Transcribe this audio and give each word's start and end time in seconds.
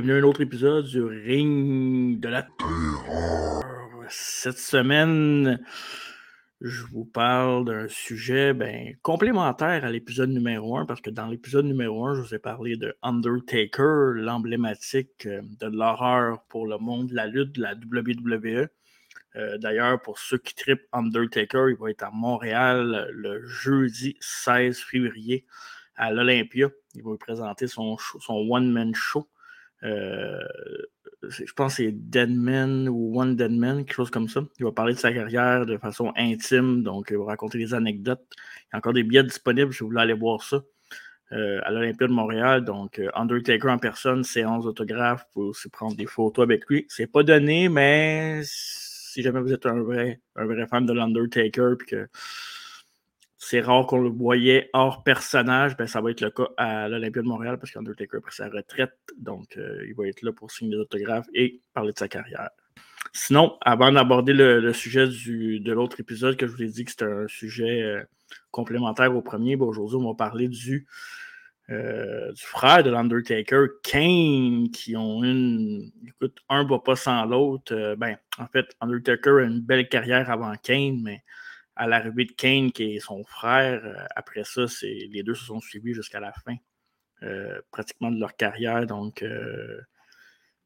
Bienvenue 0.00 0.14
à 0.14 0.24
un 0.24 0.28
autre 0.28 0.42
épisode 0.42 0.86
du 0.86 1.02
Ring 1.02 2.20
de 2.20 2.28
la 2.28 2.44
Terreur. 2.44 3.64
Cette 4.08 4.58
semaine, 4.58 5.58
je 6.60 6.84
vous 6.84 7.04
parle 7.04 7.64
d'un 7.64 7.88
sujet 7.88 8.54
ben, 8.54 8.94
complémentaire 9.02 9.84
à 9.84 9.90
l'épisode 9.90 10.30
numéro 10.30 10.76
1, 10.78 10.86
parce 10.86 11.00
que 11.00 11.10
dans 11.10 11.26
l'épisode 11.26 11.64
numéro 11.64 12.06
1, 12.06 12.14
je 12.14 12.20
vous 12.20 12.32
ai 12.32 12.38
parlé 12.38 12.76
de 12.76 12.96
Undertaker, 13.02 14.12
l'emblématique 14.14 15.26
euh, 15.26 15.42
de 15.58 15.66
l'horreur 15.66 16.44
pour 16.44 16.68
le 16.68 16.78
monde 16.78 17.08
de 17.08 17.16
la 17.16 17.26
lutte 17.26 17.56
de 17.56 17.62
la 17.62 17.74
WWE. 17.74 18.68
Euh, 19.34 19.58
d'ailleurs, 19.58 20.00
pour 20.00 20.20
ceux 20.20 20.38
qui 20.38 20.54
tripent 20.54 20.86
Undertaker, 20.92 21.70
il 21.70 21.76
va 21.76 21.90
être 21.90 22.04
à 22.04 22.12
Montréal 22.12 23.08
le 23.10 23.44
jeudi 23.44 24.16
16 24.20 24.78
février 24.78 25.44
à 25.96 26.12
l'Olympia. 26.12 26.68
Il 26.94 27.02
va 27.02 27.16
présenter 27.16 27.66
son, 27.66 27.96
son 27.98 28.46
one-man 28.48 28.94
show. 28.94 29.26
Euh, 29.84 30.40
je 31.22 31.52
pense 31.52 31.76
que 31.76 31.84
c'est 31.84 31.92
Deadman 31.92 32.88
ou 32.88 33.20
One 33.20 33.36
Deadman, 33.36 33.84
quelque 33.84 33.94
chose 33.94 34.10
comme 34.10 34.28
ça. 34.28 34.42
Il 34.58 34.64
va 34.64 34.72
parler 34.72 34.94
de 34.94 34.98
sa 34.98 35.12
carrière 35.12 35.66
de 35.66 35.76
façon 35.76 36.12
intime, 36.16 36.82
donc 36.82 37.08
il 37.10 37.16
va 37.18 37.24
raconter 37.24 37.58
des 37.58 37.74
anecdotes. 37.74 38.24
Il 38.36 38.68
y 38.72 38.76
a 38.76 38.78
encore 38.78 38.92
des 38.92 39.02
billets 39.02 39.24
disponibles 39.24 39.72
si 39.72 39.82
vous 39.82 39.96
aller 39.98 40.14
voir 40.14 40.42
ça. 40.42 40.62
Euh, 41.32 41.60
à 41.64 41.70
l'Olympia 41.70 42.06
de 42.06 42.12
Montréal. 42.12 42.64
Donc, 42.64 42.98
euh, 42.98 43.10
Undertaker 43.14 43.68
en 43.68 43.78
personne, 43.78 44.24
séance 44.24 44.64
d'autographe, 44.64 45.26
pour 45.32 45.48
aussi 45.48 45.68
prendre 45.68 45.94
des 45.94 46.06
photos 46.06 46.42
avec 46.42 46.64
lui. 46.70 46.86
C'est 46.88 47.06
pas 47.06 47.22
donné, 47.22 47.68
mais 47.68 48.40
si 48.44 49.22
jamais 49.22 49.40
vous 49.40 49.52
êtes 49.52 49.66
un 49.66 49.82
vrai, 49.82 50.20
un 50.36 50.46
vrai 50.46 50.66
fan 50.66 50.86
de 50.86 50.92
l'Undertaker, 50.94 51.74
puis 51.78 51.88
que 51.88 52.08
c'est 53.38 53.60
rare 53.60 53.86
qu'on 53.86 54.00
le 54.00 54.10
voyait 54.10 54.68
hors 54.72 55.04
personnage, 55.04 55.76
ben, 55.76 55.86
ça 55.86 56.00
va 56.00 56.10
être 56.10 56.20
le 56.20 56.30
cas 56.30 56.48
à 56.56 56.88
l'Olympia 56.88 57.22
de 57.22 57.28
Montréal 57.28 57.56
parce 57.58 57.70
qu'Undertaker 57.70 58.16
a 58.16 58.20
pris 58.20 58.34
sa 58.34 58.48
retraite. 58.48 58.98
Donc, 59.16 59.56
euh, 59.56 59.86
il 59.86 59.94
va 59.94 60.08
être 60.08 60.22
là 60.22 60.32
pour 60.32 60.50
signer 60.50 60.72
des 60.72 60.76
autographes 60.76 61.28
et 61.32 61.60
parler 61.72 61.92
de 61.92 61.98
sa 61.98 62.08
carrière. 62.08 62.50
Sinon, 63.12 63.56
avant 63.60 63.92
d'aborder 63.92 64.32
le, 64.32 64.72
sujet 64.72 65.06
de 65.06 65.72
l'autre 65.72 66.00
épisode 66.00 66.36
que 66.36 66.48
je 66.48 66.52
vous 66.52 66.62
ai 66.64 66.66
dit 66.66 66.84
que 66.84 66.90
c'était 66.90 67.04
un 67.04 67.28
sujet 67.28 67.80
euh, 67.82 68.02
complémentaire 68.50 69.14
au 69.14 69.22
premier, 69.22 69.54
ben, 69.54 69.66
aujourd'hui, 69.66 69.98
on 69.98 70.08
va 70.08 70.14
parler 70.16 70.48
du, 70.48 70.88
euh, 71.70 72.32
du 72.32 72.42
frère 72.42 72.82
de 72.82 72.90
l'Undertaker, 72.90 73.66
Kane, 73.84 74.68
qui 74.72 74.96
ont 74.96 75.22
une. 75.22 75.92
Écoute, 76.08 76.38
un 76.48 76.66
va 76.66 76.80
pas 76.80 76.96
sans 76.96 77.24
l'autre. 77.24 77.94
ben, 77.96 78.16
en 78.38 78.48
fait, 78.48 78.66
Undertaker 78.80 79.30
a 79.30 79.44
une 79.44 79.60
belle 79.60 79.88
carrière 79.88 80.28
avant 80.28 80.52
Kane, 80.56 81.00
mais 81.02 81.22
à 81.78 81.86
l'arrivée 81.86 82.24
de 82.24 82.32
Kane, 82.32 82.72
qui 82.72 82.96
est 82.96 82.98
son 82.98 83.24
frère, 83.24 83.80
euh, 83.84 84.04
après 84.16 84.42
ça, 84.44 84.62
les 84.82 85.22
deux 85.22 85.34
se 85.34 85.44
sont 85.44 85.60
suivis 85.60 85.94
jusqu'à 85.94 86.18
la 86.18 86.32
fin, 86.32 86.56
euh, 87.22 87.60
pratiquement 87.70 88.10
de 88.10 88.18
leur 88.18 88.36
carrière. 88.36 88.84
Donc, 88.84 89.22
euh, 89.22 89.80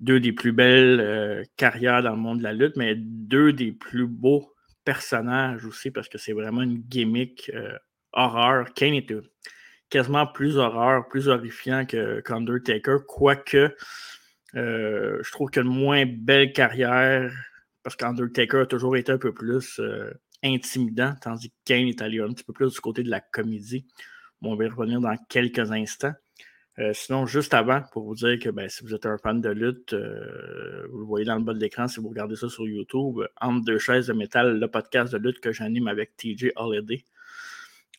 deux 0.00 0.20
des 0.20 0.32
plus 0.32 0.52
belles 0.52 1.46
carrières 1.56 2.02
dans 2.02 2.12
le 2.12 2.16
monde 2.16 2.38
de 2.38 2.42
la 2.42 2.54
lutte, 2.54 2.76
mais 2.76 2.94
deux 2.96 3.52
des 3.52 3.72
plus 3.72 4.06
beaux 4.06 4.52
personnages 4.84 5.64
aussi, 5.66 5.90
parce 5.90 6.08
que 6.08 6.18
c'est 6.18 6.32
vraiment 6.32 6.62
une 6.62 6.78
gimmick 6.78 7.52
horreur. 8.12 8.72
Kane 8.74 8.94
était 8.94 9.20
quasiment 9.90 10.26
plus 10.26 10.56
horreur, 10.56 11.06
plus 11.08 11.28
horrifiant 11.28 11.84
qu'Undertaker, 11.86 12.96
quoique 13.06 13.76
je 14.54 15.30
trouve 15.30 15.50
qu'il 15.50 15.62
a 15.62 15.64
une 15.64 15.70
moins 15.70 16.04
belle 16.04 16.52
carrière, 16.52 17.30
parce 17.84 17.94
qu'Undertaker 17.94 18.62
a 18.62 18.66
toujours 18.66 18.96
été 18.96 19.12
un 19.12 19.18
peu 19.18 19.32
plus 19.32 19.80
intimidant, 20.42 21.14
tandis 21.20 21.50
que 21.50 21.56
Kane 21.64 21.88
est 21.88 22.02
allé 22.02 22.20
un 22.20 22.32
petit 22.32 22.44
peu 22.44 22.52
plus 22.52 22.72
du 22.72 22.80
côté 22.80 23.02
de 23.02 23.10
la 23.10 23.20
comédie. 23.20 23.86
on 24.42 24.56
va 24.56 24.64
y 24.64 24.68
revenir 24.68 25.00
dans 25.00 25.16
quelques 25.28 25.70
instants. 25.70 26.14
Euh, 26.78 26.92
sinon, 26.94 27.26
juste 27.26 27.52
avant, 27.52 27.82
pour 27.92 28.04
vous 28.04 28.14
dire 28.14 28.38
que 28.38 28.48
ben, 28.48 28.68
si 28.68 28.82
vous 28.82 28.94
êtes 28.94 29.04
un 29.04 29.18
fan 29.18 29.40
de 29.40 29.50
lutte, 29.50 29.92
euh, 29.92 30.86
vous 30.90 31.00
le 31.00 31.04
voyez 31.04 31.26
dans 31.26 31.36
le 31.36 31.42
bas 31.42 31.52
de 31.52 31.58
l'écran 31.58 31.86
si 31.86 32.00
vous 32.00 32.08
regardez 32.08 32.34
ça 32.34 32.48
sur 32.48 32.66
YouTube, 32.66 33.20
Entre 33.40 33.64
deux 33.64 33.78
chaises 33.78 34.06
de 34.06 34.14
métal, 34.14 34.58
le 34.58 34.68
podcast 34.68 35.12
de 35.12 35.18
lutte 35.18 35.40
que 35.40 35.52
j'anime 35.52 35.86
avec 35.86 36.16
TJ 36.16 36.52
Holiday. 36.56 37.04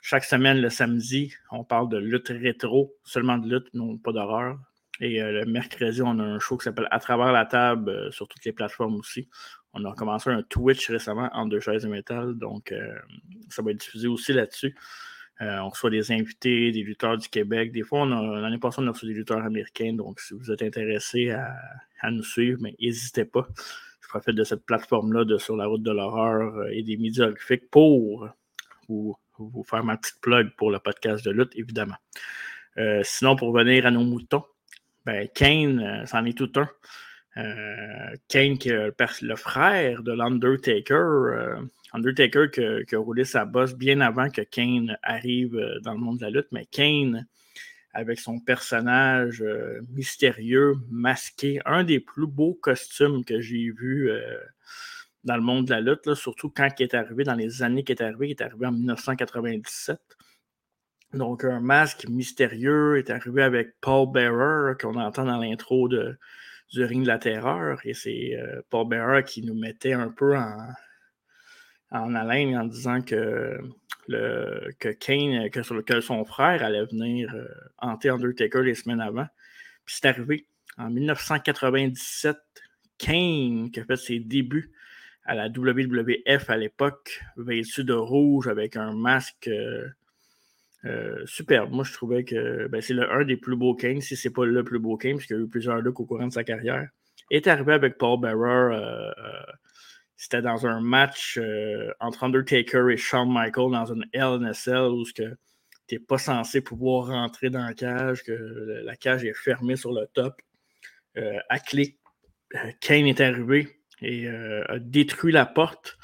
Chaque 0.01 0.25
semaine, 0.25 0.59
le 0.59 0.69
samedi, 0.69 1.33
on 1.51 1.63
parle 1.63 1.87
de 1.87 1.97
lutte 1.97 2.29
rétro, 2.29 2.95
seulement 3.03 3.37
de 3.37 3.47
lutte, 3.47 3.73
non 3.73 3.97
pas 3.97 4.11
d'horreur. 4.11 4.59
Et 4.99 5.21
euh, 5.21 5.31
le 5.31 5.45
mercredi, 5.45 6.01
on 6.01 6.19
a 6.19 6.23
un 6.23 6.39
show 6.39 6.57
qui 6.57 6.65
s'appelle 6.65 6.87
À 6.91 6.99
travers 6.99 7.31
la 7.31 7.45
table 7.45 8.11
sur 8.11 8.27
toutes 8.27 8.45
les 8.45 8.53
plateformes 8.53 8.95
aussi. 8.95 9.27
On 9.73 9.83
a 9.85 9.93
commencé 9.93 10.29
un 10.29 10.43
Twitch 10.43 10.89
récemment 10.89 11.29
en 11.33 11.47
deux 11.47 11.59
chaises 11.59 11.83
de 11.83 11.87
métal, 11.87 12.35
donc 12.35 12.71
euh, 12.71 12.93
ça 13.49 13.63
va 13.63 13.71
être 13.71 13.79
diffusé 13.79 14.07
aussi 14.07 14.31
là-dessus. 14.31 14.75
Euh, 15.41 15.57
on 15.59 15.69
reçoit 15.69 15.89
des 15.89 16.11
invités, 16.11 16.71
des 16.71 16.83
lutteurs 16.83 17.17
du 17.17 17.27
Québec. 17.27 17.71
Des 17.71 17.81
fois, 17.81 18.05
l'année 18.05 18.59
passée, 18.59 18.77
on 18.81 18.87
a 18.87 18.91
reçu 18.91 19.07
des 19.07 19.13
lutteurs 19.13 19.43
américains. 19.43 19.93
Donc, 19.93 20.19
si 20.19 20.35
vous 20.35 20.51
êtes 20.51 20.61
intéressé 20.61 21.31
à, 21.31 22.11
nous 22.11 22.23
suivre, 22.23 22.61
n'hésitez 22.61 23.25
pas. 23.25 23.47
Je 24.01 24.07
profite 24.09 24.35
de 24.35 24.43
cette 24.43 24.63
plateforme-là 24.63 25.25
de 25.25 25.39
Sur 25.39 25.57
la 25.57 25.65
route 25.65 25.81
de 25.81 25.91
l'horreur 25.91 26.55
euh, 26.55 26.69
et 26.71 26.83
des 26.83 26.97
médias 26.97 27.25
horrifiques 27.25 27.69
pour 27.71 28.29
vous, 28.87 29.17
faire 29.63 29.83
ma 29.83 29.97
petite 29.97 30.21
plug 30.21 30.55
pour 30.55 30.69
le 30.69 30.77
podcast 30.77 31.25
de 31.25 31.31
lutte, 31.31 31.53
évidemment. 31.55 31.95
sinon, 33.01 33.35
pour 33.35 33.51
venir 33.51 33.87
à 33.87 33.91
nos 33.91 34.03
moutons, 34.03 34.43
ben, 35.05 35.27
Kane, 35.33 36.05
c'en 36.05 36.25
est 36.25 36.37
tout 36.37 36.51
un. 36.55 36.69
Euh, 37.37 38.15
Kane, 38.27 38.57
qui 38.57 38.69
le 38.69 39.35
frère 39.35 40.03
de 40.03 40.11
l'Undertaker, 40.11 40.93
euh, 40.93 41.61
Undertaker 41.93 42.49
qui, 42.51 42.95
a 42.95 42.99
roulé 42.99 43.25
sa 43.25 43.45
bosse 43.45 43.75
bien 43.75 44.01
avant 44.01 44.29
que 44.29 44.41
Kane 44.41 44.97
arrive 45.01 45.55
euh, 45.55 45.79
dans 45.81 45.93
le 45.93 45.99
monde 45.99 46.19
de 46.19 46.25
la 46.25 46.29
lutte, 46.29 46.47
mais 46.51 46.65
Kane, 46.65 47.25
avec 47.93 48.19
son 48.19 48.39
personnage 48.39 49.43
mystérieux, 49.89 50.75
masqué, 50.89 51.59
un 51.65 51.83
des 51.83 51.99
plus 51.99 52.25
beaux 52.25 52.55
costumes 52.55 53.23
que 53.23 53.39
j'ai 53.39 53.69
vu 53.69 54.09
dans 55.23 55.35
le 55.35 55.43
monde 55.43 55.65
de 55.65 55.71
la 55.71 55.81
lutte, 55.81 56.15
surtout 56.15 56.49
quand 56.49 56.69
il 56.79 56.83
est 56.83 56.95
arrivé, 56.95 57.23
dans 57.23 57.35
les 57.35 57.61
années 57.61 57.83
qu'il 57.83 57.95
est 57.95 58.01
arrivé, 58.01 58.29
il 58.29 58.31
est 58.31 58.41
arrivé 58.41 58.65
en 58.65 58.71
1997. 58.71 59.99
Donc, 61.13 61.43
un 61.43 61.59
masque 61.59 62.07
mystérieux 62.09 62.97
est 62.97 63.09
arrivé 63.11 63.43
avec 63.43 63.75
Paul 63.81 64.11
Bearer, 64.11 64.75
qu'on 64.79 64.95
entend 64.95 65.25
dans 65.25 65.37
l'intro 65.37 65.87
de, 65.87 66.17
du 66.71 66.83
ring 66.83 67.03
de 67.03 67.07
la 67.07 67.19
terreur. 67.19 67.79
Et 67.85 67.93
c'est 67.93 68.35
euh, 68.35 68.61
Paul 68.69 68.87
Bearer 68.87 69.23
qui 69.23 69.43
nous 69.43 69.53
mettait 69.53 69.93
un 69.93 70.09
peu 70.09 70.35
en, 70.35 70.57
en 71.91 72.15
haleine 72.15 72.57
en 72.57 72.65
disant 72.65 73.01
que, 73.01 73.59
le, 74.07 74.71
que 74.79 74.89
Kane, 74.89 75.49
que, 75.51 76.01
son 76.01 76.25
frère 76.25 76.63
allait 76.63 76.85
venir 76.85 77.33
euh, 77.35 77.47
hanter 77.77 78.09
Undertaker 78.09 78.63
les 78.63 78.75
semaines 78.75 79.01
avant. 79.01 79.27
Puis 79.85 79.97
c'est 79.99 80.07
arrivé. 80.07 80.47
En 80.77 80.89
1997, 80.89 82.37
Kane, 82.97 83.69
qui 83.71 83.79
a 83.79 83.85
fait 83.85 83.95
ses 83.95 84.19
débuts 84.19 84.71
à 85.25 85.35
la 85.35 85.47
WWF 85.47 86.49
à 86.49 86.57
l'époque, 86.57 87.21
vêtu 87.37 87.83
de 87.83 87.93
rouge 87.93 88.47
avec 88.47 88.75
un 88.75 88.93
masque 88.93 89.47
euh, 89.47 89.87
euh, 90.85 91.25
superbe. 91.25 91.71
Moi, 91.71 91.85
je 91.85 91.93
trouvais 91.93 92.25
que 92.25 92.67
ben, 92.67 92.81
c'est 92.81 92.93
un 92.99 93.23
des 93.23 93.37
plus 93.37 93.55
beaux 93.55 93.73
Kane, 93.73 94.01
si 94.01 94.17
c'est 94.17 94.29
pas 94.29 94.45
le 94.45 94.63
plus 94.63 94.79
beau 94.79 94.97
Kane, 94.97 95.15
puisqu'il 95.15 95.37
y 95.37 95.39
a 95.39 95.41
eu 95.41 95.47
plusieurs 95.47 95.81
looks 95.81 95.99
au 96.01 96.05
courant 96.05 96.27
de 96.27 96.33
sa 96.33 96.43
carrière. 96.43 96.89
Est 97.31 97.47
arrivé 97.47 97.73
avec 97.73 97.97
Paul 97.97 98.19
Bearer. 98.19 98.75
Euh, 98.75 99.11
euh, 99.11 99.43
c'était 100.17 100.41
dans 100.41 100.67
un 100.67 100.81
match 100.81 101.39
entre 101.99 102.23
Undertaker 102.23 102.89
et 102.89 102.97
Shawn 102.97 103.29
Michaels 103.29 103.71
dans 103.71 103.93
une 103.93 104.05
LNSL 104.13 104.91
où 104.91 105.03
tu 105.03 105.23
n'es 105.91 105.99
pas 105.99 106.17
censé 106.17 106.61
pouvoir 106.61 107.07
rentrer 107.07 107.49
dans 107.49 107.65
la 107.65 107.73
cage, 107.73 108.23
que 108.23 108.31
la 108.85 108.95
cage 108.95 109.25
est 109.25 109.33
fermée 109.33 109.75
sur 109.75 109.91
le 109.91 110.07
top. 110.13 110.35
à 111.49 111.59
clé, 111.59 111.97
Kane 112.79 113.07
est 113.07 113.19
arrivé 113.19 113.67
et 114.01 114.29
a 114.29 114.79
détruit 114.79 115.33
la 115.33 115.45
porte 115.45 115.97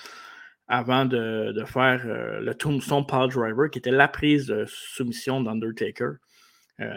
avant 0.69 1.03
de, 1.05 1.63
faire 1.65 2.03
euh, 2.05 2.39
le 2.41 2.53
Tombstone 2.53 3.05
Power 3.05 3.27
Driver, 3.27 3.69
qui 3.71 3.79
était 3.79 3.91
la 3.91 4.07
prise 4.07 4.45
de 4.45 4.65
soumission 4.67 5.41
d'Undertaker. 5.41 6.11
Euh, 6.79 6.93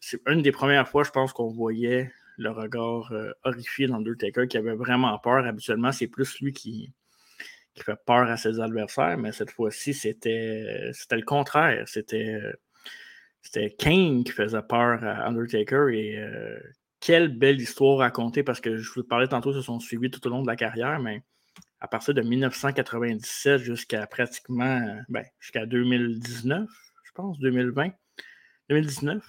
c'est 0.00 0.18
une 0.26 0.40
des 0.40 0.50
premières 0.50 0.88
fois, 0.88 1.04
je 1.04 1.10
pense, 1.10 1.34
qu'on 1.34 1.48
voyait 1.48 2.10
le 2.38 2.50
regard 2.50 3.12
euh, 3.12 3.32
horrifié 3.44 3.86
d'Undertaker, 3.86 4.48
qui 4.48 4.56
avait 4.56 4.74
vraiment 4.74 5.16
peur. 5.18 5.44
Habituellement, 5.44 5.92
c'est 5.92 6.06
plus 6.06 6.40
lui 6.40 6.52
qui, 6.52 6.90
fait 7.76 7.98
peur 8.06 8.28
à 8.28 8.36
ses 8.36 8.58
adversaires, 8.58 9.18
mais 9.18 9.30
cette 9.30 9.52
fois-ci, 9.52 9.94
c'était, 9.94 10.90
le 11.12 11.22
contraire. 11.22 11.86
C'était, 11.86 12.40
c'était 13.40 13.70
Kane 13.70 14.24
qui 14.24 14.32
faisait 14.32 14.62
peur 14.62 15.04
à 15.04 15.28
Undertaker 15.28 15.88
et 15.90 16.18
quelle 16.98 17.28
belle 17.28 17.60
histoire 17.60 17.98
racontée 17.98 18.42
parce 18.42 18.60
que 18.60 18.78
je 18.78 18.92
vous 18.92 19.04
parlais 19.04 19.28
tantôt, 19.28 19.52
se 19.52 19.62
sont 19.62 19.78
suivis 19.78 20.10
tout 20.10 20.26
au 20.26 20.30
long 20.30 20.42
de 20.42 20.48
la 20.48 20.56
carrière, 20.56 20.98
mais 20.98 21.22
à 21.80 21.88
partir 21.88 22.14
de 22.14 22.22
1997 22.22 23.58
jusqu'à 23.58 24.06
pratiquement, 24.06 24.82
ben, 25.08 25.24
jusqu'à 25.38 25.66
2019, 25.66 26.68
je 27.04 27.12
pense, 27.12 27.38
2020, 27.38 27.90
2019. 28.68 29.24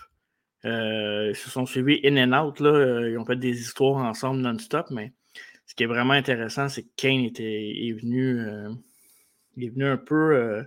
Euh, 0.66 1.28
ils 1.30 1.36
se 1.36 1.50
sont 1.50 1.66
suivis 1.66 2.02
in 2.04 2.18
and 2.18 2.38
out, 2.38 2.60
là, 2.60 2.70
euh, 2.70 3.10
ils 3.10 3.18
ont 3.18 3.26
fait 3.26 3.38
des 3.38 3.62
histoires 3.62 4.04
ensemble 4.04 4.42
non-stop, 4.42 4.88
mais 4.92 5.14
ce 5.66 5.76
qui 5.76 5.84
est 5.84 5.88
vraiment 5.88 6.14
intéressant, 6.14 6.68
c'est 6.68 6.84
que 6.84 6.90
Kane 6.98 7.22
était, 7.22 7.88
est, 7.88 7.94
venu, 7.94 8.40
euh, 8.40 8.70
est 9.58 9.70
venu 9.70 9.86
un 9.86 9.98
peu 9.98 10.66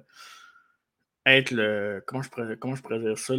être 1.27 1.51
le, 1.51 2.03
comment 2.07 2.23
je, 2.23 2.55
comment 2.55 2.75
je 2.75 2.83
pourrais 2.83 3.01
dire 3.01 3.19
ça, 3.19 3.35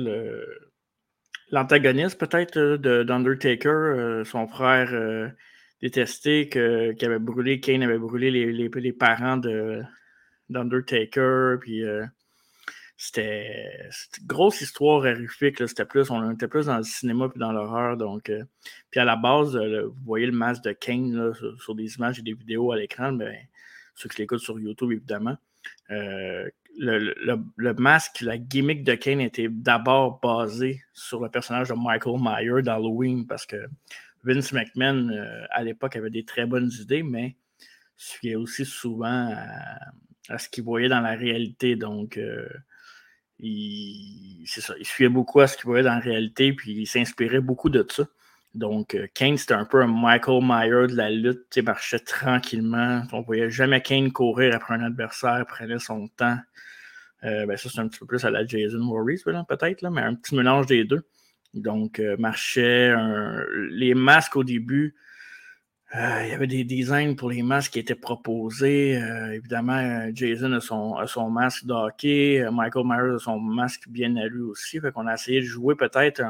l'antagoniste 1.49 2.19
peut-être 2.19 2.59
d'Undertaker, 3.03 4.23
son 4.25 4.47
frère 4.47 5.33
détesté, 5.83 6.49
que, 6.49 6.93
qui 6.93 7.05
avait 7.05 7.19
brûlé, 7.19 7.59
Kane 7.59 7.83
avait 7.83 7.99
brûlé 7.99 8.31
les, 8.31 8.51
les, 8.51 8.93
parents 8.93 9.37
d'Undertaker, 10.49 11.57
puis 11.61 11.83
c'était 13.05 13.81
une 14.19 14.27
grosse 14.27 14.61
histoire 14.61 14.99
horrifique. 14.99 15.57
C'était 15.67 15.85
plus, 15.85 16.09
on 16.09 16.31
était 16.31 16.47
plus 16.47 16.67
dans 16.67 16.77
le 16.77 16.83
cinéma 16.83 17.27
puis 17.27 17.39
dans 17.39 17.51
l'horreur. 17.51 17.97
Donc, 17.97 18.29
euh, 18.29 18.43
puis 18.91 18.99
à 18.99 19.05
la 19.05 19.17
base, 19.17 19.57
euh, 19.57 19.87
vous 19.87 20.05
voyez 20.05 20.25
le 20.25 20.31
masque 20.31 20.63
de 20.63 20.71
Kane 20.71 21.33
sur, 21.59 21.75
des 21.75 21.95
images 21.95 22.19
et 22.19 22.21
des 22.21 22.33
vidéos 22.33 22.71
à 22.71 22.77
l'écran, 22.77 23.11
mais 23.11 23.49
ceux 23.95 24.07
qui 24.09 24.21
l'écoutent 24.21 24.39
sur 24.39 24.59
YouTube, 24.59 24.91
évidemment. 24.91 25.37
Euh, 25.91 26.49
le, 26.77 27.73
masque, 27.73 28.21
la 28.21 28.37
gimmick 28.37 28.83
de 28.83 28.95
Kane 28.95 29.21
était 29.21 29.49
d'abord 29.49 30.19
basé 30.21 30.81
sur 30.93 31.21
le 31.21 31.29
personnage 31.29 31.69
de 31.69 31.75
Michael 31.75 32.19
Myers 32.19 32.63
d'Halloween 32.63 33.27
parce 33.27 33.45
que 33.45 33.57
Vince 34.23 34.53
McMahon, 34.53 35.09
à 35.49 35.63
l'époque, 35.63 35.95
avait 35.95 36.09
des 36.09 36.25
très 36.25 36.45
bonnes 36.45 36.71
idées, 36.79 37.03
mais 37.03 37.35
suivait 37.97 38.35
aussi 38.35 38.65
souvent 38.65 39.35
à, 40.29 40.37
ce 40.37 40.49
qu'il 40.49 40.63
voyait 40.63 40.89
dans 40.89 41.01
la 41.01 41.15
réalité. 41.15 41.75
Donc, 41.75 42.19
il, 43.39 44.45
c'est 44.47 44.61
ça, 44.61 44.73
il 44.79 44.85
suivait 44.85 45.09
beaucoup 45.09 45.41
à 45.41 45.47
ce 45.47 45.57
qu'il 45.57 45.65
voyait 45.65 45.83
dans 45.83 45.93
la 45.95 45.99
réalité, 45.99 46.53
puis 46.53 46.73
il 46.73 46.87
s'inspirait 46.87 47.41
beaucoup 47.41 47.69
de 47.69 47.85
ça. 47.89 48.05
Donc, 48.53 48.93
euh, 48.93 49.07
Kane, 49.13 49.37
c'était 49.37 49.55
un 49.55 49.65
peu 49.65 49.81
un 49.81 49.87
Michael 49.87 50.41
Myers 50.43 50.87
de 50.87 50.95
la 50.95 51.09
lutte. 51.09 51.47
Il 51.55 51.63
marchait 51.63 51.99
tranquillement. 51.99 53.03
On 53.11 53.21
ne 53.21 53.25
voyait 53.25 53.49
jamais 53.49 53.81
Kane 53.81 54.11
courir 54.11 54.55
après 54.55 54.75
un 54.75 54.83
adversaire, 54.83 55.43
prenait 55.47 55.79
son 55.79 56.07
temps. 56.09 56.37
Euh, 57.23 57.45
ben 57.45 57.57
ça, 57.57 57.69
c'est 57.69 57.79
un 57.79 57.87
petit 57.87 57.99
peu 57.99 58.05
plus 58.05 58.23
à 58.25 58.29
la 58.29 58.45
Jason 58.45 58.85
Voorhees, 58.85 59.23
peut-être, 59.23 59.89
mais 59.89 60.01
un 60.01 60.13
petit 60.13 60.35
mélange 60.35 60.67
des 60.67 60.83
deux. 60.83 61.03
Donc, 61.53 61.99
euh, 61.99 62.17
marchait. 62.17 62.93
Les 63.69 63.93
masques 63.93 64.35
au 64.35 64.43
début, 64.43 64.95
euh, 65.95 66.21
il 66.23 66.29
y 66.29 66.33
avait 66.33 66.47
des 66.47 66.63
designs 66.63 67.15
pour 67.15 67.29
les 67.29 67.43
masques 67.43 67.73
qui 67.73 67.79
étaient 67.79 67.95
proposés. 67.95 69.01
Euh, 69.01 69.33
évidemment, 69.33 70.09
Jason 70.13 70.51
a 70.53 70.59
son, 70.59 71.05
son 71.05 71.29
masque 71.29 71.65
d'hockey. 71.65 72.43
Michael 72.51 72.85
Myers 72.85 73.15
a 73.15 73.19
son 73.19 73.39
masque 73.39 73.87
bien 73.87 74.15
à 74.15 74.27
lui 74.27 74.41
aussi. 74.41 74.79
Fait 74.79 74.91
qu'on 74.91 75.05
a 75.07 75.13
essayé 75.13 75.41
de 75.41 75.45
jouer 75.45 75.75
peut-être 75.75 76.23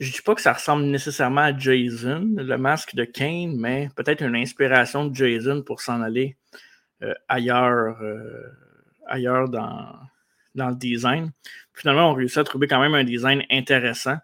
Je 0.00 0.08
ne 0.08 0.12
dis 0.12 0.22
pas 0.22 0.34
que 0.34 0.42
ça 0.42 0.52
ressemble 0.52 0.84
nécessairement 0.84 1.42
à 1.42 1.56
Jason, 1.56 2.28
le 2.36 2.56
masque 2.56 2.96
de 2.96 3.04
Kane, 3.04 3.56
mais 3.56 3.88
peut-être 3.94 4.22
une 4.22 4.36
inspiration 4.36 5.06
de 5.06 5.14
Jason 5.14 5.62
pour 5.62 5.80
s'en 5.80 6.02
aller 6.02 6.36
ailleurs, 7.28 7.98
ailleurs 9.06 9.48
dans, 9.48 9.92
dans 10.54 10.68
le 10.68 10.76
design. 10.76 11.32
Finalement, 11.74 12.10
on 12.10 12.14
réussit 12.14 12.38
à 12.38 12.44
trouver 12.44 12.66
quand 12.66 12.80
même 12.80 12.94
un 12.94 13.04
design 13.04 13.44
intéressant 13.50 14.18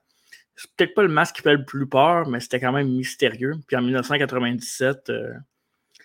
c'est 0.58 0.74
peut-être 0.74 0.94
pas 0.94 1.02
le 1.02 1.08
masque 1.08 1.36
qui 1.36 1.42
fait 1.42 1.54
le 1.54 1.64
plus 1.64 1.86
peur, 1.86 2.28
mais 2.28 2.40
c'était 2.40 2.58
quand 2.58 2.72
même 2.72 2.88
mystérieux. 2.88 3.54
Puis 3.68 3.76
en 3.76 3.82
1997, 3.82 5.08
euh, 5.08 5.32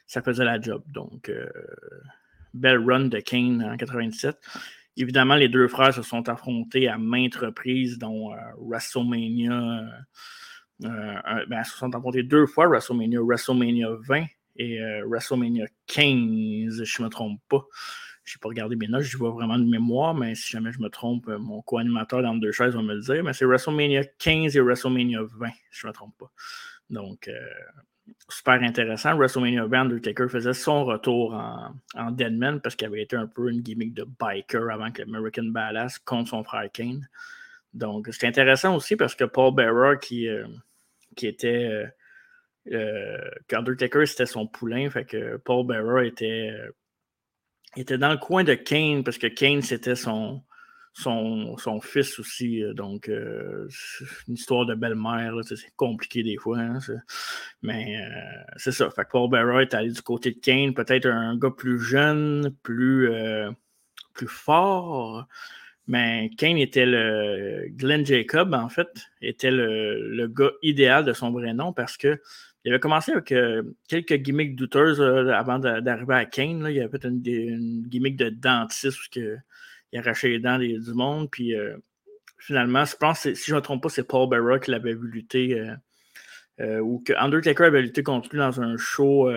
ça 0.05 0.21
faisait 0.21 0.45
la 0.45 0.61
job. 0.61 0.83
Donc, 0.85 1.29
euh, 1.29 1.49
belle 2.53 2.77
run 2.77 3.05
de 3.05 3.19
Kane 3.19 3.63
en 3.63 3.75
97. 3.75 4.37
Évidemment, 4.95 5.33
les 5.33 5.49
deux 5.49 5.67
frères 5.67 5.91
se 5.91 6.03
sont 6.03 6.29
affrontés 6.29 6.87
à 6.87 6.99
maintes 6.99 7.33
reprises, 7.33 7.97
dont 7.97 8.31
euh, 8.31 8.37
WrestleMania. 8.59 9.85
Ben, 10.79 11.63
se 11.63 11.77
sont 11.77 11.95
affrontés 11.95 12.21
deux 12.21 12.45
fois 12.45 12.67
WrestleMania, 12.67 13.21
WrestleMania 13.21 13.87
20 14.01 14.25
et 14.57 14.79
WrestleMania 15.05 15.65
15, 15.87 16.83
je 16.83 17.01
ne 17.01 17.05
me 17.05 17.09
trompe 17.09 17.41
pas. 17.49 17.65
Je 18.23 18.37
n'ai 18.37 18.39
pas 18.39 18.49
regardé 18.49 18.75
mes 18.75 18.87
notes, 18.87 19.03
je 19.03 19.17
vois 19.17 19.31
vraiment 19.31 19.57
de 19.57 19.65
mémoire, 19.65 20.13
mais 20.13 20.33
si 20.35 20.49
jamais 20.49 20.71
je 20.71 20.79
me 20.79 20.89
trompe, 20.89 21.27
euh, 21.27 21.37
mon 21.37 21.61
co-animateur 21.61 22.21
dans 22.21 22.35
deux 22.35 22.51
chaises 22.51 22.73
va 22.73 22.81
me 22.81 22.93
le 22.93 23.01
dire. 23.01 23.23
Mais 23.23 23.33
c'est 23.33 23.45
WrestleMania 23.45 24.05
15 24.19 24.55
et 24.55 24.61
WrestleMania 24.61 25.23
20, 25.23 25.49
si 25.49 25.81
je 25.81 25.87
me 25.87 25.91
trompe 25.91 26.17
pas. 26.17 26.31
Donc, 26.89 27.27
euh, 27.27 27.33
super 28.29 28.61
intéressant. 28.61 29.17
WrestleMania 29.17 29.65
20, 29.65 29.81
Undertaker 29.81 30.29
faisait 30.29 30.53
son 30.53 30.85
retour 30.85 31.33
en, 31.33 31.73
en 31.95 32.11
Deadman 32.11 32.61
parce 32.61 32.75
qu'il 32.75 32.87
avait 32.87 33.01
été 33.01 33.15
un 33.15 33.27
peu 33.27 33.49
une 33.49 33.61
gimmick 33.61 33.93
de 33.93 34.05
biker 34.19 34.69
avant 34.71 34.91
que 34.91 35.01
American 35.03 35.45
Badass 35.45 35.99
contre 35.99 36.29
son 36.29 36.43
frère 36.43 36.69
Kane. 36.71 37.07
Donc, 37.73 38.07
c'est 38.11 38.27
intéressant 38.27 38.75
aussi 38.75 38.95
parce 38.95 39.15
que 39.15 39.23
Paul 39.23 39.53
Bearer, 39.55 39.97
qui, 39.99 40.27
euh, 40.27 40.45
qui 41.15 41.27
était. 41.27 41.87
Euh, 42.71 43.29
Undertaker, 43.51 44.05
c'était 44.05 44.25
son 44.25 44.47
poulain, 44.47 44.89
fait 44.89 45.05
que 45.05 45.37
Paul 45.37 45.65
Bearer 45.67 46.07
était 46.07 46.55
il 47.75 47.81
était 47.81 47.97
dans 47.97 48.11
le 48.11 48.17
coin 48.17 48.43
de 48.43 48.53
Kane 48.53 49.03
parce 49.03 49.17
que 49.17 49.27
Kane, 49.27 49.61
c'était 49.61 49.95
son, 49.95 50.41
son, 50.93 51.57
son, 51.57 51.81
fils 51.81 52.19
aussi. 52.19 52.63
Euh, 52.63 52.73
donc, 52.73 53.09
euh, 53.09 53.67
une 54.27 54.35
histoire 54.35 54.65
de 54.65 54.75
belle-mère. 54.75 55.33
C'est 55.43 55.75
compliqué 55.75 56.23
des 56.23 56.37
fois. 56.37 56.59
Hein, 56.59 56.79
mais 57.61 57.97
euh, 57.99 58.43
c'est 58.57 58.71
ça. 58.71 58.89
Fait 58.91 59.03
que 59.03 59.11
Paul 59.11 59.29
Bearer 59.29 59.63
est 59.63 59.73
allé 59.73 59.91
du 59.91 60.01
côté 60.01 60.31
de 60.31 60.39
Kane. 60.39 60.73
Peut-être 60.73 61.07
un 61.07 61.37
gars 61.37 61.51
plus 61.55 61.79
jeune, 61.79 62.55
plus, 62.63 63.09
plus 64.13 64.27
fort. 64.27 65.27
Mais 65.87 66.29
Kane 66.37 66.57
était 66.57 66.85
le. 66.85 67.65
Glenn 67.69 68.05
Jacob, 68.05 68.53
en 68.53 68.69
fait, 68.69 68.89
était 69.21 69.51
le, 69.51 70.15
le 70.15 70.27
gars 70.27 70.51
idéal 70.61 71.03
de 71.03 71.13
son 71.13 71.31
vrai 71.31 71.53
nom 71.53 71.73
parce 71.73 71.97
que 71.97 72.21
il 72.65 72.71
avait 72.71 72.79
commencé 72.79 73.11
avec 73.11 73.31
euh, 73.31 73.63
quelques 73.89 74.15
gimmicks 74.15 74.55
douteuses 74.55 75.01
euh, 75.01 75.33
avant 75.33 75.59
d'arriver 75.59 76.15
à 76.15 76.25
Kane. 76.25 76.65
Il 76.69 76.79
avait 76.79 76.89
fait 76.89 77.05
une, 77.05 77.85
gimmick 77.87 78.15
de 78.15 78.29
dentiste 78.29 78.99
où 78.99 79.19
il 79.91 79.99
arrachait 79.99 80.29
les 80.29 80.39
dents 80.39 80.57
du 80.57 80.93
monde. 80.93 81.29
Puis 81.29 81.55
euh, 81.55 81.75
finalement, 82.39 82.85
je 82.85 82.95
pense, 82.95 83.21
si 83.21 83.35
je 83.35 83.51
ne 83.51 83.57
me 83.57 83.61
trompe 83.61 83.83
pas, 83.83 83.89
c'est 83.89 84.07
Paul 84.07 84.29
Bearer 84.29 84.61
qui 84.61 84.71
l'avait 84.71 84.93
vu 84.93 85.07
lutter. 85.09 85.61
ou 86.59 87.03
que 87.05 87.13
Undertaker 87.17 87.65
avait 87.65 87.81
lutté 87.81 88.01
contre 88.01 88.29
lui 88.31 88.39
dans 88.39 88.61
un 88.61 88.77
show. 88.77 89.29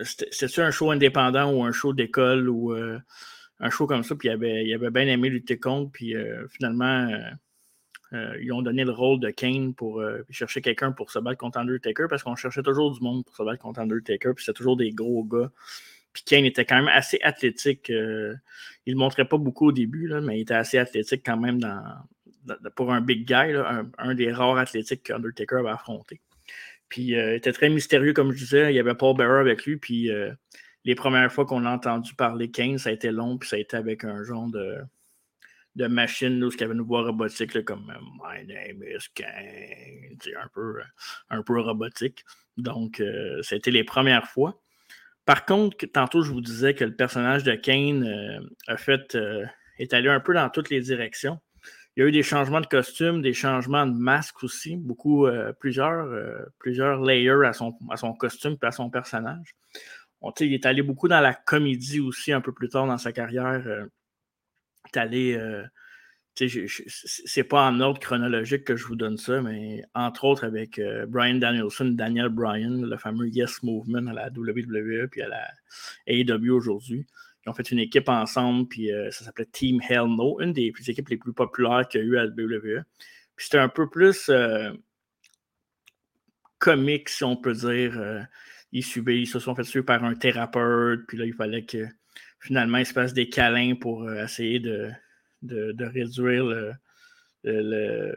C'était-tu 0.00 0.60
un 0.60 0.70
show 0.70 0.90
indépendant 0.90 1.52
ou 1.52 1.62
un 1.62 1.72
show 1.72 1.92
d'école 1.92 2.48
ou 2.48 2.72
un 2.72 3.70
show 3.70 3.86
comme 3.86 4.02
ça? 4.02 4.14
Puis 4.16 4.28
il 4.28 4.74
avait 4.74 4.90
bien 4.90 5.06
aimé 5.08 5.28
lutter 5.28 5.58
contre. 5.58 5.92
Puis 5.92 6.14
finalement 6.48 7.10
euh, 8.12 8.36
ils 8.40 8.52
ont 8.52 8.62
donné 8.62 8.84
le 8.84 8.92
rôle 8.92 9.18
de 9.18 9.30
Kane 9.30 9.74
pour 9.74 10.00
euh, 10.00 10.24
chercher 10.30 10.60
quelqu'un 10.60 10.92
pour 10.92 11.10
se 11.10 11.18
battre 11.18 11.38
contre 11.38 11.58
Undertaker 11.58 12.06
parce 12.08 12.22
qu'on 12.22 12.36
cherchait 12.36 12.62
toujours 12.62 12.92
du 12.92 13.00
monde 13.00 13.24
pour 13.24 13.34
se 13.34 13.42
battre 13.42 13.60
contre 13.60 13.80
Undertaker, 13.80 14.34
puis 14.34 14.44
c'était 14.44 14.56
toujours 14.56 14.76
des 14.76 14.90
gros 14.90 15.24
gars. 15.24 15.50
Puis 16.12 16.22
Kane 16.24 16.44
était 16.44 16.64
quand 16.64 16.76
même 16.76 16.88
assez 16.88 17.18
athlétique. 17.22 17.90
Euh, 17.90 18.34
il 18.86 18.94
ne 18.94 18.98
montrait 18.98 19.26
pas 19.26 19.38
beaucoup 19.38 19.68
au 19.68 19.72
début, 19.72 20.06
là, 20.06 20.20
mais 20.20 20.38
il 20.38 20.42
était 20.42 20.54
assez 20.54 20.78
athlétique 20.78 21.22
quand 21.26 21.36
même 21.36 21.60
pour 22.76 22.92
un 22.92 23.00
big 23.00 23.26
guy, 23.26 23.54
un, 23.98 24.14
des 24.14 24.32
rares 24.32 24.56
athlétiques 24.56 25.02
qu'Undertaker 25.02 25.56
avait 25.56 25.70
affronté. 25.70 26.20
Puis 26.88 27.08
il 27.08 27.18
était 27.18 27.52
très 27.52 27.68
mystérieux, 27.68 28.12
comme 28.12 28.32
je 28.32 28.38
disais. 28.38 28.72
Il 28.72 28.76
y 28.76 28.78
avait 28.78 28.94
Paul 28.94 29.16
Bearer 29.16 29.40
avec 29.40 29.66
lui, 29.66 29.76
puis 29.76 30.08
les 30.84 30.94
premières 30.94 31.30
fois 31.30 31.44
qu'on 31.44 31.66
a 31.66 31.70
entendu 31.70 32.14
parler 32.14 32.50
Kane, 32.50 32.78
ça 32.78 32.90
a 32.90 32.92
été 32.92 33.10
long, 33.10 33.36
puis 33.36 33.48
ça 33.48 33.56
a 33.56 33.58
été 33.58 33.76
avec 33.76 34.04
un 34.04 34.22
genre 34.22 34.48
de 34.48 34.78
de 35.76 35.86
machines 35.86 36.42
où 36.42 36.50
il 36.50 36.60
y 36.60 36.64
avait 36.64 36.74
une 36.74 36.80
voix 36.80 37.02
robotique 37.02 37.62
comme 37.64 37.90
euh, 37.90 38.00
My 38.22 38.46
name 38.46 38.82
is 38.82 39.08
Kane, 39.14 40.18
un 40.42 40.48
peu, 40.48 40.80
un 41.30 41.42
peu 41.42 41.60
robotique. 41.60 42.24
Donc, 42.56 43.00
euh, 43.00 43.42
c'était 43.42 43.70
les 43.70 43.84
premières 43.84 44.26
fois. 44.26 44.60
Par 45.26 45.44
contre, 45.44 45.84
tantôt, 45.86 46.22
je 46.22 46.32
vous 46.32 46.40
disais 46.40 46.74
que 46.74 46.84
le 46.84 46.96
personnage 46.96 47.44
de 47.44 47.54
Kane 47.54 48.04
euh, 48.04 48.40
a 48.68 48.76
fait, 48.78 49.16
est 49.78 49.92
allé 49.92 50.08
un 50.08 50.20
peu 50.20 50.32
dans 50.32 50.48
toutes 50.48 50.70
les 50.70 50.80
directions. 50.80 51.38
Il 51.96 52.00
y 52.00 52.02
a 52.04 52.08
eu 52.08 52.12
des 52.12 52.22
changements 52.22 52.60
de 52.60 52.66
costume, 52.66 53.20
des 53.22 53.34
changements 53.34 53.86
de 53.86 53.94
masque 53.94 54.44
aussi, 54.44 54.76
beaucoup, 54.76 55.26
plusieurs, 55.60 56.06
plusieurs 56.58 57.02
layers 57.02 57.46
à 57.46 57.54
son, 57.54 57.74
à 57.90 57.96
son 57.96 58.12
costume 58.12 58.56
et 58.62 58.66
à 58.66 58.70
son 58.70 58.90
personnage. 58.90 59.54
On, 60.20 60.30
il 60.40 60.52
est 60.52 60.66
allé 60.66 60.82
beaucoup 60.82 61.08
dans 61.08 61.20
la 61.20 61.32
comédie 61.32 62.00
aussi 62.00 62.32
un 62.32 62.42
peu 62.42 62.52
plus 62.52 62.68
tard 62.68 62.86
dans 62.86 62.98
sa 62.98 63.12
carrière 63.12 63.86
Euh, 64.96 65.64
c'est 66.38 67.44
pas 67.44 67.66
en 67.66 67.80
ordre 67.80 67.98
chronologique 67.98 68.64
que 68.64 68.76
je 68.76 68.84
vous 68.84 68.96
donne 68.96 69.16
ça, 69.16 69.40
mais 69.40 69.82
entre 69.94 70.24
autres 70.24 70.44
avec 70.44 70.78
euh, 70.78 71.06
Brian 71.06 71.36
Danielson, 71.36 71.86
Daniel 71.86 72.28
Bryan, 72.28 72.82
le 72.82 72.96
fameux 72.98 73.28
Yes 73.28 73.62
Movement 73.62 74.06
à 74.08 74.12
la 74.12 74.28
WWE 74.28 75.08
puis 75.10 75.22
à 75.22 75.28
la 75.28 75.48
AEW 76.06 76.50
aujourd'hui. 76.50 77.06
Ils 77.44 77.50
ont 77.50 77.54
fait 77.54 77.70
une 77.70 77.78
équipe 77.78 78.08
ensemble, 78.08 78.68
puis 78.68 78.92
euh, 78.92 79.10
ça 79.12 79.24
s'appelait 79.24 79.46
Team 79.46 79.80
Hell 79.88 80.08
No, 80.08 80.40
une 80.40 80.52
des 80.52 80.72
équipes 80.88 81.08
les 81.08 81.16
plus 81.16 81.32
populaires 81.32 81.88
qu'il 81.88 82.00
y 82.00 82.04
a 82.04 82.06
eu 82.06 82.18
à 82.18 82.24
la 82.24 82.30
WWE. 82.30 82.84
Puis 83.36 83.46
c'était 83.46 83.58
un 83.58 83.68
peu 83.68 83.88
plus 83.88 84.30
comique, 86.58 87.08
si 87.08 87.24
on 87.24 87.36
peut 87.36 87.52
dire. 87.54 88.26
ils, 88.72 88.84
suivaient, 88.84 89.20
ils 89.20 89.26
se 89.26 89.38
sont 89.38 89.54
fait 89.54 89.64
suivre 89.64 89.86
par 89.86 90.04
un 90.04 90.14
thérapeute, 90.14 91.06
puis 91.06 91.16
là, 91.16 91.24
il 91.24 91.34
fallait 91.34 91.64
que 91.64 91.86
finalement, 92.46 92.78
il 92.78 92.86
se 92.86 92.94
passe 92.94 93.12
des 93.12 93.28
câlins 93.28 93.74
pour 93.74 94.04
euh, 94.04 94.24
essayer 94.24 94.60
de, 94.60 94.90
de, 95.42 95.84
réduire 95.84 96.44
le, 97.44 98.14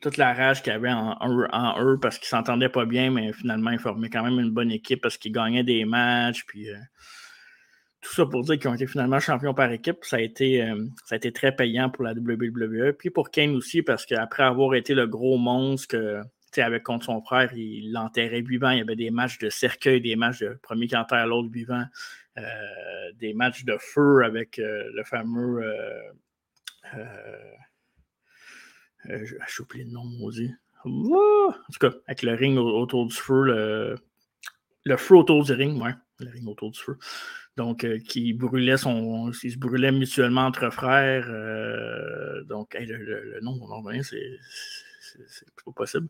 toute 0.00 0.16
la 0.16 0.32
rage 0.32 0.62
qu'il 0.62 0.72
y 0.72 0.76
avait 0.76 0.90
en, 0.90 1.82
eux 1.82 1.98
parce 2.00 2.18
qu'ils 2.18 2.28
s'entendaient 2.28 2.68
pas 2.68 2.86
bien, 2.86 3.10
mais 3.10 3.32
finalement, 3.32 3.70
ils 3.70 3.78
formaient 3.78 4.10
quand 4.10 4.24
même 4.24 4.38
une 4.38 4.50
bonne 4.50 4.70
équipe 4.70 5.00
parce 5.00 5.18
qu'ils 5.18 5.32
gagnaient 5.32 5.64
des 5.64 5.84
matchs. 5.84 6.44
Puis, 6.46 6.70
euh, 6.70 6.76
tout 8.00 8.12
ça 8.12 8.26
pour 8.26 8.42
dire 8.42 8.58
qu'ils 8.58 8.68
ont 8.68 8.74
été 8.74 8.86
finalement 8.86 9.20
champions 9.20 9.54
par 9.54 9.70
équipe. 9.70 9.98
Ça 10.02 10.16
a 10.16 10.20
été, 10.20 10.62
euh, 10.62 10.86
ça 11.06 11.14
a 11.14 11.16
été 11.16 11.32
très 11.32 11.54
payant 11.54 11.90
pour 11.90 12.04
la 12.04 12.12
WWE. 12.12 12.92
Puis 12.98 13.10
pour 13.10 13.30
Kane 13.30 13.54
aussi, 13.56 13.82
parce 13.82 14.04
qu'après 14.06 14.42
avoir 14.42 14.74
été 14.74 14.94
le 14.94 15.06
gros 15.06 15.38
monstre 15.38 15.88
que, 15.88 16.22
avec 16.60 16.84
contre 16.84 17.06
son 17.06 17.20
frère, 17.22 17.52
il 17.54 17.92
l'enterrait 17.92 18.42
vivant. 18.42 18.70
Il 18.70 18.78
y 18.78 18.82
avait 18.82 18.96
des 18.96 19.10
matchs 19.10 19.38
de 19.38 19.48
cercueil, 19.48 20.00
des 20.00 20.16
matchs 20.16 20.40
de 20.40 20.58
premier 20.62 20.86
qui 20.86 20.96
enterre 20.96 21.26
l'autre 21.26 21.50
vivant, 21.50 21.84
des 23.16 23.34
matchs 23.34 23.64
de 23.64 23.76
feu 23.78 24.24
avec 24.24 24.58
euh, 24.58 24.90
le 24.94 25.04
fameux. 25.04 25.62
J'ai 29.04 29.62
oublié 29.62 29.84
le 29.84 29.90
nom, 29.90 30.04
maudit. 30.04 30.52
En 30.84 30.90
tout 31.72 31.78
cas, 31.80 31.92
avec 32.06 32.22
le 32.22 32.34
ring 32.34 32.58
autour 32.58 33.06
du 33.06 33.14
feu, 33.14 33.42
le, 33.42 33.96
le 34.84 34.96
feu 34.96 35.16
autour 35.16 35.44
du 35.44 35.52
ring, 35.52 35.80
ouais, 35.82 35.94
le 36.20 36.30
ring 36.30 36.46
autour 36.46 36.70
du 36.70 36.78
feu 36.78 36.98
donc 37.56 37.84
euh, 37.84 37.98
qui 37.98 38.32
brûlait 38.32 38.76
son. 38.76 39.30
Ils 39.42 39.52
se 39.52 39.58
brûlaient 39.58 39.92
mutuellement 39.92 40.46
entre 40.46 40.70
frères. 40.70 41.26
Euh, 41.28 42.42
donc, 42.44 42.76
le, 42.78 43.40
nom, 43.42 43.58
on 43.60 44.02
c'est. 44.02 44.38
C'est 45.28 45.46
pas 45.64 45.72
possible. 45.72 46.08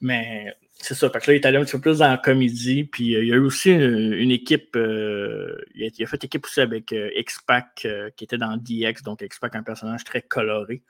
Mais 0.00 0.54
c'est 0.74 0.94
ça. 0.94 1.10
Parce 1.10 1.24
que 1.26 1.30
là, 1.30 1.36
il 1.36 1.40
est 1.40 1.46
allé 1.46 1.58
un 1.58 1.64
petit 1.64 1.72
peu 1.72 1.80
plus 1.80 1.98
dans 1.98 2.08
la 2.08 2.18
comédie. 2.18 2.84
Puis 2.84 3.14
euh, 3.14 3.22
il 3.22 3.28
y 3.28 3.32
a 3.32 3.36
eu 3.36 3.40
aussi 3.40 3.70
une, 3.70 4.30
équipe. 4.30 4.76
il, 4.76 6.02
a, 6.02 6.06
fait 6.06 6.24
équipe 6.24 6.46
aussi 6.46 6.60
avec 6.60 6.92
X-Pac 6.92 7.86
qui 8.16 8.24
était 8.24 8.38
dans 8.38 8.56
DX. 8.56 9.02
Donc 9.04 9.22
X-Pac, 9.22 9.54
un 9.54 9.62
personnage 9.62 10.04
très 10.04 10.22
coloré. 10.22 10.82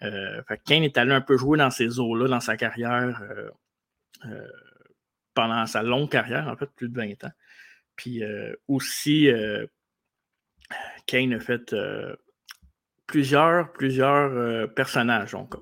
Kane 0.00 0.84
est 0.84 0.96
allé 0.96 1.12
un 1.12 1.20
peu 1.20 1.36
jouer 1.36 1.58
dans 1.58 1.70
ces 1.70 1.98
eaux-là 1.98 2.28
dans 2.28 2.40
sa 2.40 2.56
carrière. 2.56 3.22
pendant 5.34 5.66
sa 5.66 5.82
longue 5.82 6.10
carrière, 6.10 6.48
en 6.48 6.56
fait, 6.56 6.70
plus 6.74 6.88
de 6.88 6.96
20 6.96 7.24
ans. 7.24 7.32
Puis 7.98 8.22
euh, 8.22 8.54
aussi, 8.68 9.28
euh, 9.28 9.66
Kane 11.06 11.34
a 11.34 11.40
fait 11.40 11.72
euh, 11.72 12.14
plusieurs, 13.06 13.72
plusieurs 13.72 14.72
personnages. 14.72 15.32
Donc, 15.32 15.54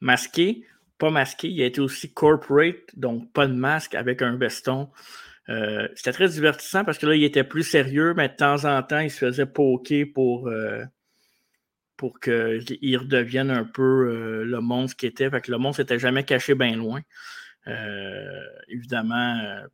masqué, 0.00 0.66
pas 1.02 1.10
masqué. 1.10 1.48
Il 1.48 1.60
a 1.62 1.66
été 1.66 1.80
aussi 1.80 2.12
corporate, 2.12 2.96
donc 2.96 3.32
pas 3.32 3.46
de 3.46 3.54
masque 3.54 3.94
avec 3.94 4.22
un 4.22 4.36
veston. 4.36 4.88
C'était 5.94 6.12
très 6.12 6.28
divertissant 6.28 6.84
parce 6.84 6.98
que 6.98 7.06
là, 7.06 7.14
il 7.14 7.24
était 7.24 7.44
plus 7.44 7.64
sérieux, 7.64 8.14
mais 8.16 8.28
de 8.28 8.34
temps 8.34 8.64
en 8.64 8.82
temps, 8.82 9.00
il 9.00 9.10
se 9.10 9.18
faisait 9.18 9.44
poker 9.44 10.06
pour, 10.14 10.50
pour 11.96 12.20
qu'il 12.20 12.96
redevienne 12.96 13.50
un 13.50 13.64
peu 13.64 14.44
le 14.44 14.60
monstre 14.60 14.96
qu'il 14.96 15.08
était. 15.10 15.28
Fait 15.28 15.40
que 15.40 15.50
le 15.50 15.58
monstre 15.58 15.82
n'était 15.82 15.98
jamais 15.98 16.24
caché 16.24 16.54
bien 16.54 16.76
loin. 16.76 17.00
évidemment, 18.68 19.66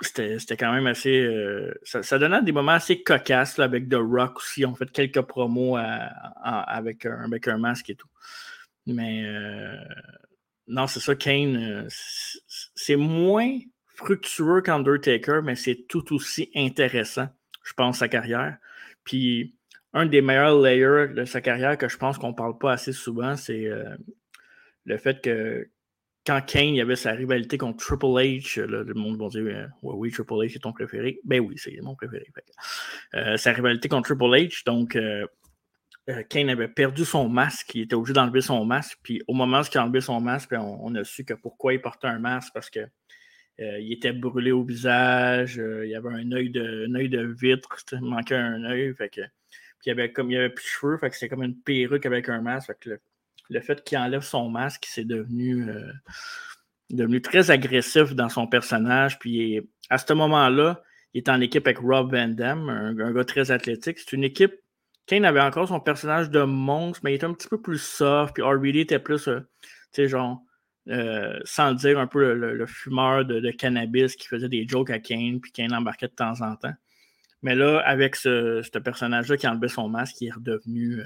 c'était 0.00 0.56
quand 0.56 0.72
même 0.72 0.86
assez. 0.86 1.20
Euh, 1.20 1.72
ça, 1.84 2.18
donnait 2.18 2.42
des 2.42 2.52
moments 2.52 2.72
assez 2.72 3.02
cocasses 3.02 3.58
avec 3.58 3.88
The 3.88 3.96
Rock 3.96 4.38
aussi. 4.38 4.64
On 4.64 4.74
fait 4.74 4.90
quelques 4.90 5.20
promos 5.20 5.76
avec, 5.76 7.06
un, 7.06 7.24
avec 7.24 7.48
un 7.48 7.58
masque 7.58 7.90
et 7.90 7.94
tout. 7.94 8.08
Mais 8.86 9.24
euh, 9.24 9.76
non, 10.72 10.86
c'est 10.86 11.00
ça, 11.00 11.14
Kane. 11.14 11.56
Euh, 11.56 11.88
c'est 12.74 12.96
moins 12.96 13.58
fructueux 13.86 14.62
qu'Undertaker, 14.62 15.40
mais 15.42 15.54
c'est 15.54 15.86
tout 15.88 16.14
aussi 16.14 16.50
intéressant, 16.54 17.28
je 17.64 17.72
pense, 17.74 17.98
sa 17.98 18.08
carrière. 18.08 18.56
Puis 19.04 19.54
un 19.92 20.06
des 20.06 20.22
meilleurs 20.22 20.60
layers 20.60 21.14
de 21.14 21.24
sa 21.24 21.40
carrière 21.40 21.76
que 21.76 21.88
je 21.88 21.96
pense 21.96 22.18
qu'on 22.18 22.30
ne 22.30 22.34
parle 22.34 22.58
pas 22.58 22.72
assez 22.72 22.92
souvent, 22.92 23.36
c'est 23.36 23.68
le 24.84 24.96
fait 24.96 25.20
que 25.20 25.68
quand 26.24 26.40
Kane 26.46 26.78
avait 26.78 26.96
sa 26.96 27.12
rivalité 27.12 27.58
contre 27.58 27.84
Triple 27.84 28.06
H, 28.06 28.60
le 28.60 28.94
monde 28.94 29.18
va 29.18 29.28
dire 29.28 29.42
euh, 29.42 29.66
oui, 29.82 30.10
Triple 30.10 30.34
H 30.34 30.56
est 30.56 30.60
ton 30.60 30.72
préféré. 30.72 31.18
Ben 31.24 31.40
oui, 31.40 31.56
c'est 31.58 31.76
mon 31.82 31.96
préféré. 31.96 32.26
Euh, 33.14 33.36
sa 33.36 33.52
rivalité 33.52 33.88
contre 33.88 34.14
Triple 34.14 34.34
H, 34.36 34.64
donc 34.64 34.96
euh, 36.08 36.22
Kane 36.28 36.50
avait 36.50 36.68
perdu 36.68 37.04
son 37.04 37.28
masque, 37.28 37.74
il 37.74 37.82
était 37.82 37.94
obligé 37.94 38.14
d'enlever 38.14 38.40
son 38.40 38.64
masque. 38.64 38.98
Puis 39.02 39.22
au 39.28 39.34
moment 39.34 39.60
où 39.60 39.64
il 39.72 39.78
a 39.78 39.84
enlevé 39.84 40.00
son 40.00 40.20
masque, 40.20 40.50
ben, 40.50 40.60
on, 40.60 40.94
a 40.94 41.04
su 41.04 41.24
que 41.24 41.34
pourquoi 41.34 41.74
il 41.74 41.80
portait 41.80 42.08
un 42.08 42.18
masque, 42.18 42.52
parce 42.54 42.70
que 42.70 42.80
il 43.58 43.92
était 43.92 44.12
brûlé 44.12 44.50
au 44.50 44.64
visage, 44.64 45.54
il 45.84 45.88
y 45.88 45.94
avait 45.94 46.08
un 46.08 46.32
œil 46.32 46.50
de, 46.50 46.86
un 46.88 47.08
de 47.08 47.32
vitre, 47.40 47.68
il 47.92 48.00
manquait 48.00 48.34
un 48.34 48.64
œil. 48.64 48.92
Fait 48.94 49.08
que, 49.08 49.20
puis 49.82 49.90
il 49.90 49.90
avait 49.90 50.12
comme 50.12 50.30
il 50.30 50.36
avait 50.36 50.50
plus 50.50 50.64
de 50.64 50.68
cheveux, 50.68 50.96
fait 50.96 51.10
que 51.10 51.16
c'était 51.16 51.28
comme 51.28 51.42
une 51.42 51.60
perruque 51.60 52.06
avec 52.06 52.28
un 52.28 52.40
masque. 52.40 52.72
Le 53.50 53.60
fait 53.60 53.82
qu'il 53.82 53.98
enlève 53.98 54.22
son 54.22 54.48
masque, 54.48 54.86
c'est 54.88 55.04
devenu, 55.04 55.68
euh, 55.68 55.92
devenu 56.90 57.20
très 57.20 57.50
agressif 57.50 58.14
dans 58.14 58.28
son 58.28 58.46
personnage. 58.46 59.18
Puis 59.18 59.68
à 59.90 59.98
ce 59.98 60.12
moment-là, 60.12 60.82
il 61.14 61.18
est 61.18 61.28
en 61.28 61.40
équipe 61.40 61.66
avec 61.66 61.78
Rob 61.78 62.14
Van 62.14 62.28
Damme, 62.28 62.68
un, 62.68 63.12
gars 63.12 63.24
très 63.24 63.50
athlétique. 63.50 63.98
C'est 63.98 64.12
une 64.12 64.24
équipe. 64.24 64.54
Kane 65.12 65.26
avait 65.26 65.42
encore 65.42 65.68
son 65.68 65.78
personnage 65.78 66.30
de 66.30 66.40
monstre, 66.40 67.02
mais 67.04 67.12
il 67.12 67.16
était 67.16 67.26
un 67.26 67.34
petit 67.34 67.48
peu 67.48 67.60
plus 67.60 67.76
soft. 67.76 68.32
Puis 68.32 68.42
RBD 68.42 68.78
était 68.78 68.98
plus, 68.98 69.28
euh, 69.28 69.40
tu 69.60 69.68
sais, 69.92 70.08
genre, 70.08 70.40
euh, 70.88 71.38
sans 71.44 71.74
dire, 71.74 71.98
un 71.98 72.06
peu 72.06 72.32
le, 72.32 72.64
fumeur 72.64 73.26
de, 73.26 73.50
cannabis 73.50 74.16
qui 74.16 74.26
faisait 74.26 74.48
des 74.48 74.66
jokes 74.66 74.88
à 74.88 75.00
Kane, 75.00 75.38
puis 75.38 75.52
Kane 75.52 75.74
embarquait 75.74 76.08
de 76.08 76.14
temps 76.14 76.40
en 76.40 76.56
temps. 76.56 76.72
Mais 77.42 77.54
là, 77.54 77.80
avec 77.80 78.16
ce, 78.16 78.66
personnage-là 78.78 79.36
qui 79.36 79.46
enlevait 79.46 79.68
son 79.68 79.86
masque, 79.86 80.18
il 80.22 80.28
est 80.28 80.32
redevenu 80.32 81.02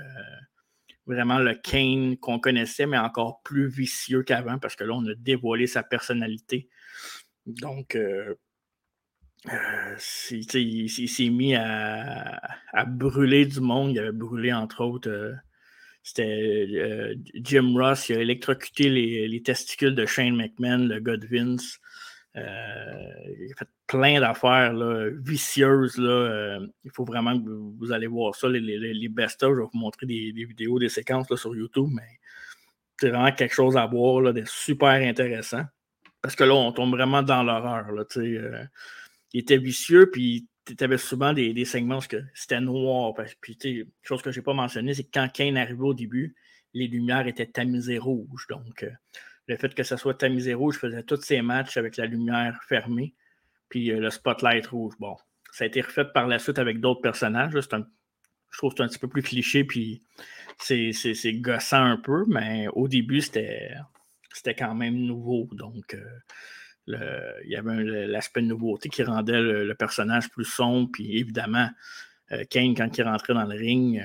vraiment 1.07 1.41
le 1.41 1.55
Kane 1.57 2.17
qu'on 2.17 2.39
connaissait, 2.39 2.87
mais 2.87 2.99
encore 2.99 3.43
plus 3.43 3.67
vicieux 3.67 4.23
qu'avant, 4.23 4.61
parce 4.61 4.77
que 4.77 4.85
là, 4.85 4.95
on 4.95 5.05
a 5.07 5.15
dévoilé 5.17 5.67
sa 5.67 5.83
personnalité. 5.83 6.69
Donc, 7.45 7.99
euh, 9.53 9.97
euh, 10.33 10.59
il, 10.59 11.09
s'est 11.09 11.29
mis 11.29 11.55
à, 11.55 12.41
brûler 12.87 13.47
du 13.47 13.61
monde. 13.61 13.93
Il 13.93 13.99
avait 13.99 14.13
brûlé, 14.13 14.53
entre 14.53 14.85
autres, 14.85 15.11
euh, 15.11 15.35
c'était 16.03 17.17
Jim 17.35 17.75
Ross, 17.75 18.09
il 18.09 18.17
a 18.17 18.21
électrocuté 18.21 18.89
les, 18.89 19.27
les, 19.27 19.43
testicules 19.43 19.95
de 19.95 20.07
Shane 20.07 20.37
McMahon, 20.37 20.87
le 20.87 21.01
gars 21.01 21.17
de 21.17 21.27
Vince. 21.27 21.81
Euh, 22.37 22.43
il 23.39 23.53
a 23.53 23.57
fait 23.57 23.69
plein 23.87 24.21
d'affaires 24.21 24.75
vicieuses. 25.23 25.97
Là. 25.97 26.11
Euh, 26.11 26.67
il 26.85 26.91
faut 26.91 27.05
vraiment 27.05 27.39
que 27.39 27.49
vous, 27.49 27.93
allez 27.93 28.07
voir 28.07 28.35
ça, 28.35 28.49
les, 28.49 28.61
les, 28.61 29.09
best-of. 29.09 29.55
Je 29.55 29.61
vais 29.61 29.67
vous 29.73 29.79
montrer 29.79 30.07
des, 30.07 30.33
vidéos, 30.33 30.79
des 30.79 30.89
séquences 30.89 31.31
là, 31.31 31.37
sur 31.37 31.55
YouTube, 31.57 31.89
mais 31.93 32.21
c'est 33.01 33.11
vraiment 33.11 33.33
quelque 33.33 33.55
chose 33.55 33.77
à 33.77 33.87
voir, 33.87 34.21
là, 34.21 34.33
super 34.45 34.91
intéressant. 34.91 35.63
Parce 36.21 36.37
que 36.37 36.45
là, 36.45 36.55
on 36.55 36.73
tombe 36.73 36.91
vraiment 36.91 37.23
dans 37.23 37.43
l'horreur. 37.43 37.87
Euh, 38.17 38.65
il 39.33 39.41
était 39.41 39.59
vicieux, 39.59 40.11
puis 40.11 40.49
tu 40.65 40.83
avais 40.83 40.99
souvent 40.99 41.33
des, 41.33 41.65
segments 41.65 41.99
où 41.99 42.03
c'était 42.35 42.61
noir. 42.61 43.15
Puis, 43.41 43.87
chose 44.03 44.23
que 44.23 44.31
je 44.31 44.41
n'ai 44.41 44.45
pas 44.45 44.55
mentionné, 44.55 44.95
c'est 44.95 45.05
que 45.05 45.11
quand 45.13 45.29
Kane 45.33 45.57
arrivait 45.57 45.83
au 45.83 45.95
début, 45.95 46.35
les 46.75 46.89
lumières 46.89 47.27
étaient 47.27 47.47
tamisées 47.47 47.99
rouges. 47.99 48.47
Donc, 48.49 48.85
le 49.47 49.57
fait 49.57 49.75
que 49.75 49.83
ça 49.83 49.97
soit 49.97 50.15
tamisé 50.15 50.55
rouge, 50.55 50.75
je 50.75 50.81
faisais 50.81 51.03
tous 51.03 51.21
ces 51.23 51.41
matchs 51.43 51.77
avec 51.77 51.97
la 51.97 52.07
lumière 52.07 52.59
fermée, 52.69 53.15
puis 53.69 53.91
euh, 53.93 54.01
le 54.01 54.11
spotlight 54.11 54.67
rouge. 54.67 54.95
Bon, 54.99 55.17
ça 55.53 55.65
a 55.65 55.67
été 55.67 55.81
refait 55.81 56.05
par 56.05 56.27
la 56.27 56.39
suite 56.39 56.59
avec 56.59 56.81
d'autres 56.81 57.01
personnages. 57.01 57.53
je 57.53 58.59
trouve 58.59 58.73
que 58.73 58.79
c'est 58.79 58.83
un 58.83 58.89
petit 58.89 58.99
peu 58.99 59.09
plus 59.09 59.23
cliché, 59.23 59.65
puis 59.65 60.03
c'est 60.59 61.33
gossant 61.35 61.85
un 61.85 61.97
peu, 61.97 62.25
mais 62.27 62.67
au 62.73 62.89
début, 62.89 63.21
c'était 63.21 63.75
quand 64.59 64.75
même 64.75 64.97
nouveau. 64.97 65.49
Donc, 65.53 65.95
euh, 65.95 66.05
il 66.87 67.51
y 67.51 67.57
avait 67.57 68.07
l'aspect 68.07 68.43
de 68.43 68.47
nouveauté 68.47 68.89
qui 68.89 69.03
rendait 69.03 69.41
le, 69.41 69.75
personnage 69.75 70.31
plus 70.31 70.45
sombre, 70.45 70.89
puis 70.93 71.19
évidemment, 71.19 71.69
euh, 72.33 72.45
Kane, 72.49 72.75
quand 72.75 72.97
il 72.97 73.03
rentrait 73.03 73.35
dans 73.35 73.45
le 73.45 73.57
ring, 73.57 74.03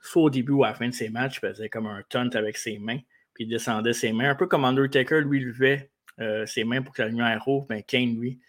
soit 0.00 0.22
au 0.22 0.30
début 0.30 0.52
ou 0.52 0.64
à 0.64 0.68
la 0.68 0.74
fin 0.74 0.88
de 0.88 0.94
ses 0.94 1.08
matchs, 1.08 1.40
il 1.42 1.48
faisait 1.48 1.68
comme 1.68 1.86
un 1.86 2.02
taunt 2.08 2.30
avec 2.34 2.56
ses 2.56 2.78
mains 2.78 3.00
puis 3.38 3.44
il 3.44 3.50
descendait 3.50 3.92
ses 3.92 4.12
mains. 4.12 4.30
Un 4.30 4.34
peu 4.34 4.48
comme 4.48 4.64
Undertaker, 4.64 5.20
lui, 5.20 5.38
levait 5.38 5.92
euh, 6.18 6.44
ses 6.44 6.64
mains 6.64 6.82
pour 6.82 6.92
que 6.92 7.02
la 7.02 7.08
lumière 7.08 7.46
ouvre, 7.46 7.66
mais 7.70 7.84
Kane, 7.84 8.18
lui, 8.18 8.40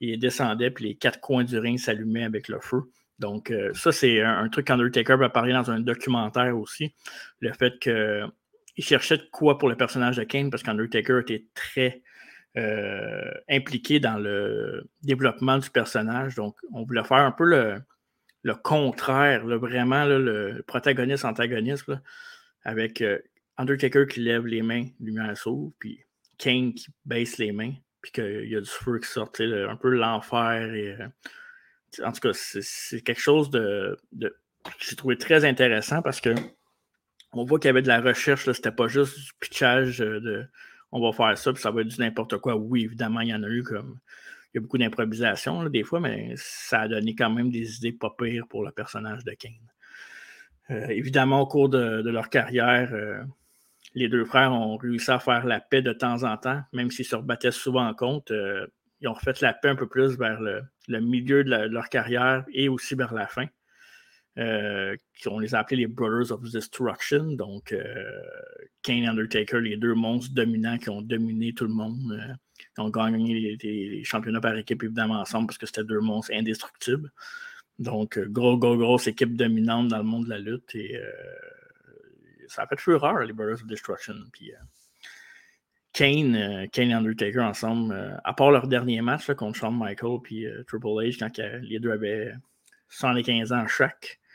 il 0.00 0.18
descendait, 0.18 0.70
puis 0.70 0.86
les 0.86 0.94
quatre 0.94 1.20
coins 1.20 1.44
du 1.44 1.58
ring 1.58 1.78
s'allumaient 1.78 2.24
avec 2.24 2.48
le 2.48 2.58
feu. 2.58 2.84
Donc, 3.18 3.50
euh, 3.50 3.74
ça, 3.74 3.92
c'est 3.92 4.22
un, 4.22 4.48
truc 4.48 4.66
qu'Undertaker 4.66 5.16
va 5.18 5.28
parler 5.28 5.52
dans 5.52 5.70
un 5.70 5.80
documentaire 5.80 6.56
aussi. 6.56 6.94
Le 7.40 7.52
fait 7.52 7.78
qu'il 7.78 8.84
cherchait 8.84 9.18
de 9.18 9.28
quoi 9.30 9.58
pour 9.58 9.68
le 9.68 9.76
personnage 9.76 10.16
de 10.16 10.24
Kane, 10.24 10.48
parce 10.50 10.62
qu'Undertaker 10.62 11.18
était 11.20 11.44
très 11.54 12.00
euh, 12.56 13.30
impliqué 13.48 14.00
dans 14.00 14.18
le 14.18 14.88
développement 15.02 15.58
du 15.58 15.70
personnage. 15.70 16.34
Donc, 16.34 16.56
on 16.72 16.84
voulait 16.84 17.04
faire 17.04 17.18
un 17.18 17.32
peu 17.32 17.44
le, 17.44 18.54
contraire, 18.62 19.46
vraiment 19.46 20.04
le 20.04 20.62
protagoniste-antagoniste, 20.66 21.92
avec 22.64 23.02
Undertaker 23.58 24.06
qui 24.06 24.20
lève 24.20 24.46
les 24.46 24.62
mains, 24.62 24.86
lumière 25.00 25.36
s'ouvre, 25.36 25.72
puis 25.78 26.04
Kane 26.38 26.72
qui 26.72 26.86
baisse 27.04 27.38
les 27.38 27.52
mains, 27.52 27.74
puis 28.00 28.12
qu'il 28.12 28.48
y 28.48 28.56
a 28.56 28.60
du 28.60 28.70
feu 28.70 29.00
qui 29.00 29.08
sort, 29.08 29.30
un 29.40 29.76
peu 29.76 29.90
l'enfer. 29.90 30.68
Euh, 30.70 31.08
en 32.04 32.12
tout 32.12 32.20
cas, 32.20 32.30
c'est 32.32 33.02
quelque 33.02 33.20
chose 33.20 33.50
de, 33.50 33.98
que 34.20 34.28
j'ai 34.78 34.96
trouvé 34.96 35.18
très 35.18 35.44
intéressant 35.44 36.02
parce 36.02 36.20
que 36.20 36.34
on 37.32 37.44
voit 37.44 37.58
qu'il 37.58 37.68
y 37.68 37.70
avait 37.70 37.82
de 37.82 37.88
la 37.88 38.00
recherche, 38.00 38.50
c'était 38.50 38.72
pas 38.72 38.88
juste 38.88 39.18
du 39.18 39.30
pitchage 39.40 39.98
de 39.98 40.46
on 40.92 41.00
va 41.00 41.12
faire 41.12 41.36
ça, 41.36 41.52
puis 41.52 41.62
ça 41.62 41.70
va 41.70 41.82
être 41.82 41.88
du 41.88 42.00
n'importe 42.00 42.38
quoi. 42.38 42.56
Oui, 42.56 42.84
évidemment, 42.84 43.20
il 43.20 43.28
y 43.28 43.34
en 43.34 43.42
a 43.42 43.48
eu 43.48 43.62
comme 43.62 43.98
y 44.54 44.58
a 44.58 44.60
beaucoup 44.60 44.78
d'improvisation 44.78 45.64
des 45.64 45.84
fois, 45.84 46.00
mais 46.00 46.34
ça 46.36 46.82
a 46.82 46.88
donné 46.88 47.14
quand 47.14 47.30
même 47.30 47.50
des 47.50 47.76
idées 47.76 47.92
pas 47.92 48.14
pires 48.16 48.46
pour 48.48 48.64
le 48.64 48.70
personnage 48.70 49.24
de 49.24 49.32
Kane. 49.32 49.52
évidemment, 50.90 51.42
au 51.42 51.46
cours 51.46 51.68
de, 51.68 52.08
leur 52.08 52.28
carrière, 52.30 52.90
les 53.94 54.08
deux 54.08 54.24
frères 54.24 54.52
ont 54.52 54.76
réussi 54.76 55.10
à 55.10 55.18
faire 55.18 55.46
la 55.46 55.60
paix 55.60 55.82
de 55.82 55.92
temps 55.92 56.22
en 56.24 56.36
temps, 56.36 56.62
même 56.72 56.90
s'ils 56.90 57.04
se 57.04 57.16
rebattaient 57.16 57.50
souvent 57.50 57.86
en 57.86 57.94
compte. 57.94 58.32
ils 59.00 59.08
ont 59.08 59.12
refait 59.12 59.34
la 59.40 59.52
paix 59.52 59.68
un 59.68 59.76
peu 59.76 59.88
plus 59.88 60.18
vers 60.18 60.40
le, 60.40 61.00
milieu 61.00 61.44
de, 61.44 61.50
leur 61.50 61.88
carrière 61.88 62.44
et 62.52 62.68
aussi 62.68 62.94
vers 62.94 63.14
la 63.14 63.26
fin. 63.26 63.46
Euh, 64.38 64.96
on 65.26 65.40
les 65.40 65.54
a 65.54 65.60
appelés 65.60 65.78
les 65.78 65.86
Brothers 65.86 66.30
of 66.30 66.42
Destruction. 66.50 67.32
Donc, 67.32 67.72
euh, 67.72 68.22
Kane 68.82 69.04
et 69.04 69.06
Undertaker, 69.06 69.60
les 69.60 69.76
deux 69.76 69.94
monstres 69.94 70.32
dominants 70.32 70.78
qui 70.78 70.90
ont 70.90 71.02
dominé 71.02 71.52
tout 71.52 71.64
le 71.64 71.74
monde. 71.74 72.12
Euh, 72.12 72.34
ont 72.80 72.90
gagné 72.90 73.56
les, 73.60 74.04
championnats 74.04 74.40
par 74.40 74.56
équipe, 74.56 74.84
évidemment, 74.84 75.20
ensemble, 75.20 75.48
parce 75.48 75.58
que 75.58 75.66
c'était 75.66 75.82
deux 75.82 75.98
monstres 75.98 76.32
indestructibles. 76.32 77.10
Donc, 77.80 78.18
gros, 78.18 78.56
gros, 78.56 78.76
grosse 78.76 79.08
équipe 79.08 79.36
dominante 79.36 79.88
dans 79.88 79.98
le 79.98 80.04
monde 80.04 80.26
de 80.26 80.30
la 80.30 80.38
lutte. 80.38 80.74
Et 80.76 81.00
ça 82.46 82.62
a 82.62 82.66
fait 82.68 82.78
fureur, 82.78 83.18
les 83.24 83.32
Brothers 83.32 83.62
of 83.62 83.66
Destruction. 83.66 84.14
Puis, 84.32 84.52
Kane, 85.92 86.68
Kane 86.70 86.90
et 86.90 86.94
Undertaker 86.94 87.40
ensemble, 87.40 88.20
à 88.22 88.32
part 88.32 88.52
leur 88.52 88.68
dernier 88.68 89.02
match 89.02 89.28
contre 89.32 89.58
Shawn 89.58 89.76
Michaels 89.76 90.20
puis 90.22 90.46
Triple 90.68 90.86
H, 90.86 91.18
quand 91.18 91.36
les 91.62 91.80
deux 91.80 91.90
avaient 91.90 92.32
115 92.90 93.52
ans 93.52 93.66
chaque, 93.66 94.18
euh, 94.20 94.27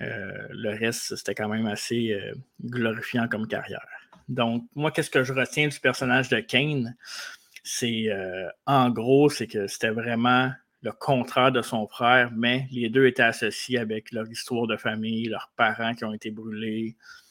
le 0.00 0.70
reste, 0.78 1.14
c'était 1.16 1.34
quand 1.34 1.48
même 1.48 1.66
assez 1.66 2.12
euh, 2.12 2.34
glorifiant 2.64 3.28
comme 3.28 3.46
carrière. 3.46 3.86
Donc, 4.28 4.64
moi, 4.74 4.90
qu'est-ce 4.90 5.10
que 5.10 5.24
je 5.24 5.32
retiens 5.32 5.68
du 5.68 5.78
personnage 5.80 6.28
de 6.28 6.40
Kane? 6.40 6.96
C'est, 7.62 8.08
euh, 8.08 8.48
en 8.66 8.90
gros, 8.90 9.28
c'est 9.28 9.46
que 9.46 9.66
c'était 9.66 9.90
vraiment 9.90 10.50
le 10.82 10.92
contraire 10.92 11.52
de 11.52 11.60
son 11.60 11.86
frère, 11.86 12.30
mais 12.34 12.66
les 12.70 12.88
deux 12.88 13.06
étaient 13.06 13.22
associés 13.22 13.78
avec 13.78 14.12
leur 14.12 14.26
histoire 14.30 14.66
de 14.66 14.76
famille, 14.76 15.26
leurs 15.26 15.52
parents 15.56 15.94
qui 15.94 16.04
ont 16.04 16.14
été 16.14 16.30
brûlés, 16.30 16.96
euh, 16.96 17.29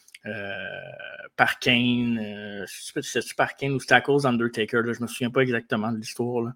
par 1.40 1.58
Kane. 1.60 2.20
Euh, 2.22 2.66
c'est 2.68 3.34
par 3.34 3.56
Kane 3.56 3.72
ou 3.72 3.80
c'était 3.80 3.94
à 3.94 4.02
cause 4.02 4.24
d'Undertaker. 4.24 4.82
Je 4.84 5.00
ne 5.00 5.04
me 5.04 5.08
souviens 5.08 5.30
pas 5.30 5.40
exactement 5.40 5.90
de 5.90 5.98
l'histoire, 5.98 6.52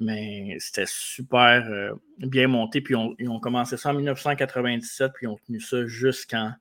mais 0.00 0.56
c'était 0.58 0.86
super 0.88 1.64
euh, 1.70 1.94
bien 2.18 2.48
monté. 2.48 2.80
Puis 2.80 2.96
ils 3.20 3.28
ont 3.28 3.38
commencé 3.38 3.76
ça 3.76 3.90
en 3.90 3.94
1997, 3.94 5.12
puis 5.14 5.26
ils 5.26 5.28
ont 5.28 5.38
tenu 5.46 5.60
ça 5.60 5.86
jusqu'en 5.86 6.52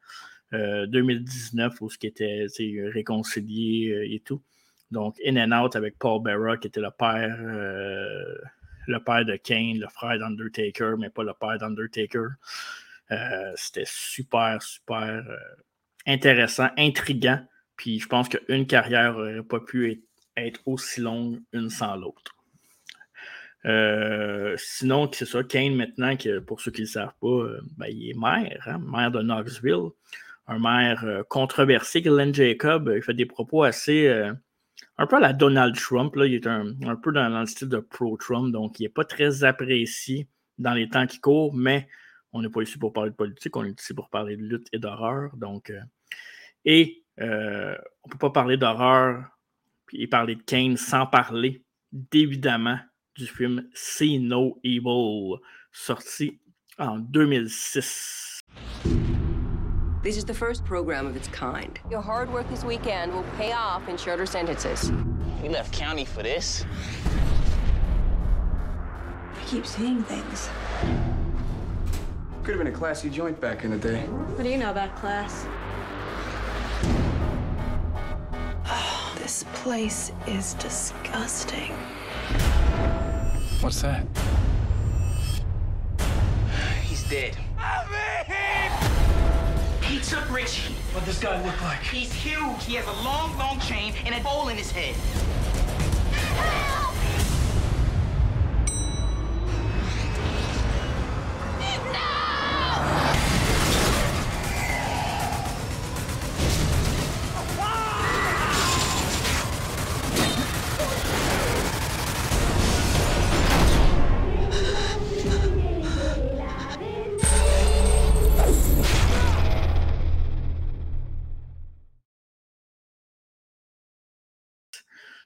2019, 0.52 1.82
où 1.82 1.90
ce 1.90 1.98
qui 1.98 2.06
était 2.06 2.46
réconcilié 2.94 4.08
et 4.12 4.20
tout. 4.20 4.44
Donc, 4.92 5.16
In 5.26 5.36
and 5.36 5.64
Out 5.64 5.76
avec 5.76 5.98
Paul 5.98 6.22
Bearer, 6.22 6.60
qui 6.60 6.68
était 6.68 6.80
le 6.80 6.92
père, 6.92 7.36
le 7.40 9.00
père 9.04 9.26
de 9.26 9.36
Kane, 9.38 9.80
le 9.80 9.88
frère 9.88 10.20
d'Undertaker, 10.20 10.94
mais 11.00 11.10
pas 11.10 11.24
le 11.24 11.34
père 11.34 11.58
d'Undertaker. 11.58 12.36
c'était 13.56 13.88
super, 13.88 14.62
super 14.62 15.26
intéressant, 16.06 16.70
intriguant. 16.78 17.40
Puis 17.76 18.00
je 18.00 18.08
pense 18.08 18.30
qu'une 18.30 18.68
carrière 18.68 19.14
n'aurait 19.14 19.44
pas 19.44 19.60
pu 19.60 20.04
être, 20.38 20.62
aussi 20.66 21.02
longue 21.02 21.42
une 21.54 21.70
sans 21.70 21.96
l'autre. 21.96 22.36
Euh, 23.66 24.56
sinon, 24.58 25.10
c'est 25.12 25.26
ça, 25.26 25.44
Kane 25.44 25.76
maintenant, 25.76 26.18
que 26.18 26.40
pour 26.40 26.60
ceux 26.60 26.72
qui 26.72 26.82
ne 26.82 26.86
le 26.86 26.92
savent 26.92 27.14
pas, 27.22 27.28
euh, 27.28 27.62
ben, 27.78 27.88
il 27.88 28.10
est 28.10 28.20
maire, 28.20 28.64
hein, 28.66 28.80
maire 28.80 29.12
de 29.12 29.22
Knoxville, 29.22 29.92
un 30.48 30.60
maire 30.60 31.04
euh, 31.06 31.24
controversé, 31.24 32.02
Glenn 32.02 32.34
Jacob, 32.34 32.92
il 32.94 33.02
fait 33.02 33.14
des 33.14 33.26
propos 33.26 33.64
assez, 33.64 34.10
un 34.98 35.08
peu 35.08 35.16
à 35.16 35.20
la 35.22 35.34
Donald 35.34 35.76
Trump, 35.76 36.14
là, 36.16 36.26
il 36.26 36.34
est 36.34 36.48
un, 36.48 36.76
peu 37.02 37.14
dans, 37.14 37.40
le 37.40 37.46
style 37.46 37.70
de 37.70 37.78
pro-Trump, 37.78 38.52
donc 38.52 38.80
il 38.80 38.84
n'est 38.84 38.90
pas 38.90 39.06
très 39.06 39.46
apprécié 39.46 40.28
dans 40.58 40.74
les 40.74 40.90
temps 40.90 41.08
qui 41.08 41.20
courent, 41.20 41.54
mais 41.54 41.88
on 42.34 42.42
n'est 42.42 42.50
pas 42.50 42.62
ici 42.62 42.78
pour 42.78 42.92
parler 42.92 43.12
de 43.12 43.16
politique, 43.16 43.56
on 43.56 43.64
est 43.64 43.80
ici 43.80 43.94
pour 43.94 44.10
parler 44.10 44.36
de 44.36 44.44
lutte 44.44 44.68
et 44.74 44.80
d'horreur. 44.80 45.36
Donc, 45.38 45.70
euh, 45.70 45.80
et 46.66 47.04
euh, 47.22 47.76
on 48.04 48.08
ne 48.08 48.12
peut 48.12 48.18
pas 48.18 48.32
parler 48.32 48.58
d'horreur 48.58 49.26
et 49.94 50.08
parler 50.08 50.36
de 50.36 50.42
Kane 50.42 50.76
sans 50.76 51.06
parler, 51.06 51.64
évidemment, 52.12 52.80
du 53.16 53.28
film 53.28 53.68
See 53.74 54.20
No 54.20 54.60
Evil, 54.64 55.40
sorti 55.72 56.40
en 56.80 56.98
2006. 56.98 58.42
This 60.02 60.18
is 60.18 60.26
the 60.26 60.34
first 60.34 60.66
program 60.66 61.06
of 61.06 61.16
its 61.16 61.30
kind. 61.30 61.80
Your 61.90 62.02
hard 62.02 62.34
work 62.34 62.50
this 62.50 62.66
weekend 62.66 63.14
will 63.14 63.24
pay 63.38 63.54
off 63.54 63.88
in 63.88 63.96
shorter 63.96 64.26
sentences. 64.26 64.92
We 65.42 65.50
left 65.50 65.72
county 65.72 66.04
for 66.04 66.24
this. 66.24 66.66
I 69.40 69.46
keep 69.46 69.66
seeing 69.66 70.04
things. 70.04 70.50
Could 72.44 72.56
have 72.56 72.66
been 72.66 72.74
a 72.74 72.78
classy 72.78 73.10
joint 73.10 73.40
back 73.40 73.64
in 73.64 73.72
the 73.72 73.78
day. 73.78 74.02
What 74.02 74.44
do 74.44 74.50
you 74.50 74.58
know 74.58 74.70
about 74.70 74.94
class? 74.98 75.46
Oh, 78.66 79.16
this 79.18 79.46
place 79.54 80.12
is 80.28 80.54
disgusting. 80.56 81.72
What's 83.62 83.82
that? 83.84 84.06
He's 86.82 87.08
dead. 87.10 87.38
He 89.82 90.02
took 90.02 90.30
Richie. 90.30 90.74
What 90.92 91.06
does 91.06 91.18
this 91.18 91.24
guy 91.24 91.42
look 91.46 91.62
like? 91.62 91.80
He's 91.80 92.12
huge. 92.12 92.66
He 92.66 92.76
has 92.76 92.86
a 92.86 93.04
long, 93.04 93.38
long 93.38 93.58
chain 93.62 93.94
and 94.06 94.14
a 94.14 94.20
bowl 94.22 94.50
in 94.50 94.58
his 94.58 94.70
head. 94.70 94.96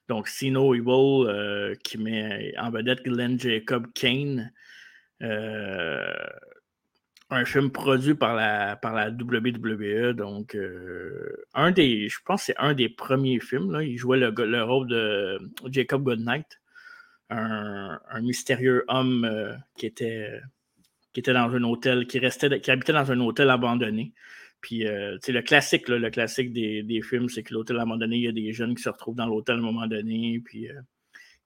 Donc, 0.08 0.28
Sino 0.28 0.74
Evil 0.74 1.28
euh, 1.28 1.76
qui 1.84 1.98
met 1.98 2.54
en 2.58 2.70
vedette 2.70 3.04
Glenn 3.04 3.40
Jacob 3.40 3.88
Kane. 3.94 4.52
Euh, 5.22 6.14
un 7.30 7.44
film 7.44 7.72
produit 7.72 8.16
par 8.16 8.36
la, 8.36 8.78
par 8.78 8.94
WWE. 8.94 10.14
Donc, 10.14 10.56
euh, 10.56 11.44
un 11.54 11.72
des, 11.72 12.08
je 12.08 12.20
pense 12.24 12.42
que 12.42 12.46
c'est 12.48 12.58
un 12.58 12.74
des 12.74 12.88
premiers 12.88 13.42
films. 13.42 13.72
Là. 13.72 13.84
Il 13.84 13.98
jouait 13.98 14.18
le, 14.18 14.34
le 14.38 14.64
rôle 14.64 14.88
de 14.88 15.38
Jacob 15.66 16.04
Goodnight, 16.04 16.62
un, 17.30 18.00
un 18.10 18.22
mystérieux 18.22 18.86
homme 18.88 19.30
qui, 19.78 19.88
était, 19.88 20.40
qui 21.12 21.20
était 21.20 21.34
dans 21.34 21.54
un 21.54 21.64
hôtel, 21.64 22.08
qui, 22.08 22.20
restait, 22.20 22.62
qui 22.62 22.72
habitait 22.72 22.94
dans 22.94 23.12
un 23.12 23.20
hôtel 23.20 23.50
abandonné. 23.50 24.14
Puis, 24.62 24.88
euh, 24.88 25.18
le 25.28 25.42
classique, 25.42 25.88
le 25.88 26.10
classique 26.10 26.52
des, 26.52 27.02
films, 27.02 27.30
c'est 27.30 27.44
que 27.44 27.54
l'hôtel, 27.54 27.78
à 27.78 27.82
un 27.82 27.86
moment 27.86 27.98
donné, 27.98 28.18
il 28.18 28.24
y 28.24 28.28
a 28.28 28.32
des 28.32 28.54
jeunes 28.54 28.76
qui 28.76 28.84
se 28.84 28.90
retrouvent 28.90 29.16
dans 29.16 29.28
l'hôtel 29.28 29.56
à 29.56 29.60
un 29.60 29.62
moment 29.62 29.88
donné, 29.88 30.42
puis 30.44 30.70
euh, 30.70 30.82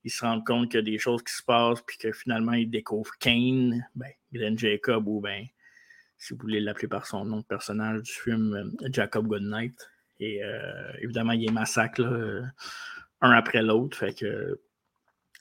ils 0.04 0.12
se 0.12 0.26
rendent 0.26 0.46
compte 0.46 0.70
qu'il 0.70 0.80
y 0.80 0.84
a 0.84 0.84
des 0.84 0.98
choses 0.98 1.22
qui 1.24 1.34
se 1.34 1.44
passent, 1.44 1.82
puis 1.86 1.98
que 1.98 2.12
finalement, 2.12 2.54
ils 2.54 2.70
découvrent 2.70 3.18
Kane, 3.20 3.86
ben, 3.96 4.12
Glenn 4.32 4.58
Jacob, 4.58 5.08
ou 5.08 5.20
ben, 5.20 5.46
si 6.18 6.34
vous 6.34 6.40
voulez 6.40 6.62
l'appeler 6.62 6.88
par 6.88 7.06
son 7.06 7.26
nom 7.26 7.38
de 7.38 7.46
personnage 7.46 8.04
du 8.04 8.12
film, 8.12 8.54
euh, 8.54 8.90
Jacob 8.92 9.28
Goodnight. 9.28 9.90
Et 10.24 10.40
évidemment, 11.02 11.32
il 11.32 11.42
y 11.42 11.50
a 11.50 11.52
massacre, 11.52 12.04
un 13.22 13.32
après 13.32 13.64
l'autre. 13.64 13.98
Fait 13.98 14.14
que 14.14 14.62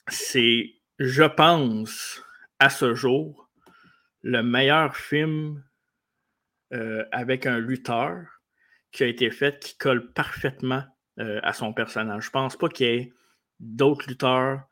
c'est, 0.07 0.73
je 0.97 1.21
pense, 1.21 2.23
à 2.57 2.71
ce 2.71 2.95
jour, 2.95 3.47
le 4.23 4.41
meilleur 4.41 4.95
film 4.97 5.63
euh, 6.73 7.03
avec 7.11 7.45
un 7.45 7.59
lutteur 7.59 8.41
qui 8.93 9.03
a 9.03 9.07
été 9.07 9.29
fait 9.29 9.59
qui 9.59 9.77
colle 9.77 10.13
parfaitement 10.13 10.83
euh, 11.19 11.41
à 11.43 11.51
son 11.51 11.73
personnage. 11.73 12.25
Je 12.25 12.29
pense 12.29 12.55
pas 12.55 12.69
qu'il 12.69 12.87
y 12.87 12.89
ait 12.89 13.13
d'autres 13.59 14.07
lutteurs 14.07 14.63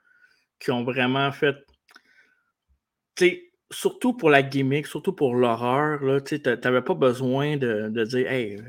qui 0.60 0.72
ont 0.72 0.86
vraiment 0.86 1.30
fait. 1.34 1.58
surtout 3.70 4.14
pour 4.14 4.30
la 4.30 4.44
gimmick, 4.44 4.88
surtout 4.88 5.12
pour 5.12 5.36
l'horreur, 5.36 6.24
tu 6.24 6.40
n'avais 6.40 6.82
pas 6.82 6.94
besoin 6.94 7.58
de, 7.58 7.90
dire 8.06 8.32
Hey, 8.32 8.62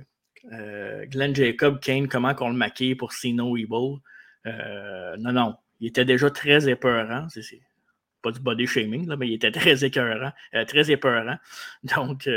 euh, 0.53 1.07
Glenn 1.07 1.35
Jacob, 1.35 1.79
Kane, 1.79 2.09
comment 2.09 2.35
qu'on 2.35 2.51
le 2.51 2.57
maquille 2.57 2.97
pour 2.97 3.13
See 3.13 3.33
No 3.33 3.57
Evil. 3.57 4.01
non, 4.45 5.33
non. 5.33 5.55
Il 5.79 5.87
était 5.87 6.05
déjà 6.05 6.31
très 6.31 6.69
épeurant. 6.69 7.29
C'est, 7.29 7.61
pas 8.23 8.33
du 8.33 8.41
body 8.41 8.67
shaming, 8.67 9.09
mais 9.17 9.29
il 9.29 9.35
était 9.35 9.53
très 9.53 9.85
écœurant, 9.85 10.33
très 10.67 10.91
épeurant. 10.91 11.39
Donc, 11.85 12.29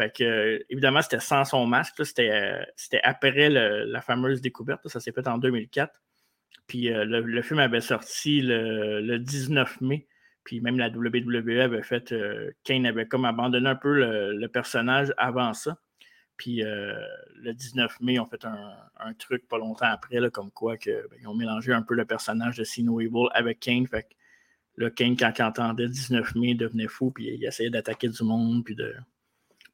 fait 0.00 0.16
que, 0.16 0.64
évidemment, 0.70 1.02
c'était 1.02 1.20
sans 1.20 1.44
son 1.44 1.66
masque. 1.66 2.04
C'était 2.04 3.00
après 3.02 3.50
la 3.50 4.00
fameuse 4.00 4.40
découverte. 4.40 4.88
ça 4.88 5.00
s'est 5.00 5.12
fait 5.12 5.26
en 5.28 5.38
2004. 5.38 6.00
Puis 6.66 6.88
le, 6.90 7.42
film 7.42 7.58
avait 7.58 7.80
sorti 7.80 8.40
le, 8.42 9.18
19 9.18 9.80
mai. 9.82 10.06
Puis 10.44 10.60
même 10.60 10.78
la 10.78 10.88
WWE 10.88 11.60
avait 11.60 11.82
fait. 11.82 12.14
Kane 12.64 12.86
avait 12.86 13.06
comme 13.06 13.24
abandonné 13.24 13.68
un 13.68 13.74
peu 13.74 14.32
le 14.32 14.46
personnage 14.48 15.12
avant 15.18 15.52
ça. 15.52 15.76
Puis 16.40 16.64
euh, 16.64 16.94
le 17.34 17.52
19 17.52 18.00
mai, 18.00 18.14
ils 18.14 18.18
ont 18.18 18.24
fait 18.24 18.46
un, 18.46 19.12
truc 19.18 19.46
pas 19.46 19.58
longtemps 19.58 19.90
après, 19.92 20.18
comme 20.30 20.50
quoi 20.50 20.78
que, 20.78 21.06
ben, 21.10 21.18
ils 21.20 21.28
ont 21.28 21.34
mélangé 21.34 21.70
un 21.74 21.82
peu 21.82 21.92
le 21.92 22.06
personnage 22.06 22.56
de 22.56 22.64
Sino 22.64 22.98
Evil 22.98 23.28
avec 23.34 23.60
Kane. 23.60 23.86
Fait 23.86 24.04
que 24.04 24.14
le 24.76 24.88
Kane, 24.88 25.18
quand 25.18 25.30
il 25.36 25.42
entendait 25.42 25.86
19 25.86 26.34
mai, 26.36 26.54
devenait 26.54 26.88
fou, 26.88 27.10
puis 27.10 27.26
il 27.26 27.44
essayait 27.44 27.68
d'attaquer 27.68 28.08
du 28.08 28.24
monde, 28.24 28.64
puis 28.64 28.74
de 28.74 28.94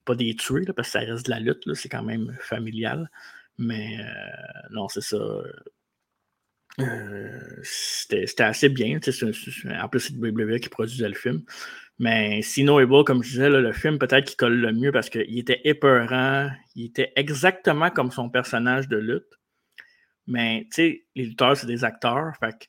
pas 0.07 0.15
des 0.15 0.35
tuer, 0.35 0.65
parce 0.75 0.89
que 0.89 0.93
ça 0.93 1.01
reste 1.01 1.27
de 1.27 1.31
la 1.31 1.41
lutte, 1.41 1.75
c'est 1.75 1.89
quand 1.89 2.03
même 2.03 2.35
familial. 2.41 3.11
Mais 3.59 3.99
euh, 4.01 4.69
non, 4.71 4.89
c'est 4.89 5.03
ça. 5.03 5.17
Euh, 6.81 7.61
c'était 7.63 8.43
assez 8.43 8.69
bien. 8.69 8.99
en 8.99 9.89
plus, 9.89 10.01
c'est 10.01 10.15
WWE 10.15 10.59
qui 10.61 10.69
produisait 10.69 11.09
le 11.09 11.15
film. 11.15 11.43
Mais 11.99 12.43
Sino 12.43 12.79
Evil, 12.81 13.05
comme 13.05 13.23
je 13.23 13.31
disais, 13.31 13.49
le 13.49 13.73
film 13.73 13.99
peut-être 13.99 14.27
qui 14.27 14.37
colle 14.37 14.57
le 14.57 14.73
mieux 14.73 14.93
parce 14.93 15.09
qu'il 15.09 15.39
était 15.39 15.63
épeurant, 15.65 16.51
il 16.75 16.87
était 16.87 17.13
exactement 17.17 17.91
comme 17.91 18.11
son 18.11 18.29
personnage 18.29 18.89
de 18.89 18.99
lutte. 18.99 19.25
Mais 20.27 20.65
tu 20.65 20.75
sais, 20.75 21.07
les 21.15 21.25
lutteurs, 21.25 21.57
c'est 21.57 21.67
des 21.67 21.85
acteurs. 21.85 22.33
Fait 22.39 22.67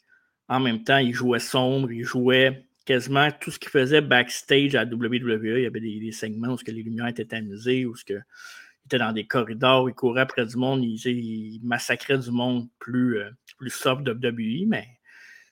en 0.47 0.61
même 0.61 0.83
temps, 0.83 0.97
il 0.97 1.13
jouait 1.13 1.39
sombre, 1.39 1.91
il 1.91 2.05
jouait 2.05 2.66
quasiment 2.87 3.29
tout 3.31 3.51
ce 3.51 3.59
qu'il 3.59 3.69
faisait 3.69 3.99
backstage 3.99 4.73
à 4.75 4.85
WWE. 4.85 5.57
Il 5.57 5.63
y 5.63 5.65
avait 5.65 5.81
des, 5.81 6.11
segments 6.13 6.53
où 6.53 6.55
que 6.55 6.71
les 6.71 6.81
lumières 6.81 7.07
étaient 7.07 7.35
amusées, 7.35 7.85
où 7.85 7.93
que, 7.93 8.13
il 8.13 8.85
était 8.85 8.97
dans 8.97 9.11
des 9.11 9.27
corridors, 9.27 9.89
il 9.89 9.93
courait 9.93 10.21
après 10.21 10.45
du 10.45 10.55
monde, 10.55 10.83
il, 10.83 11.59
massacrait 11.63 12.17
du 12.17 12.31
monde 12.31 12.69
plus, 12.79 13.19
euh, 13.19 13.29
plus 13.57 13.71
soft 13.71 14.03
de 14.03 14.13
WWE, 14.13 14.67
mais 14.67 14.87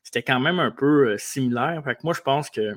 c'était 0.01 0.23
quand 0.23 0.39
même 0.39 0.59
un 0.59 0.71
peu 0.71 1.09
euh, 1.09 1.17
similaire. 1.17 1.83
Fait 1.83 2.01
moi, 2.05 2.13
je 2.13 2.21
pense 2.21 2.49
que 2.49 2.73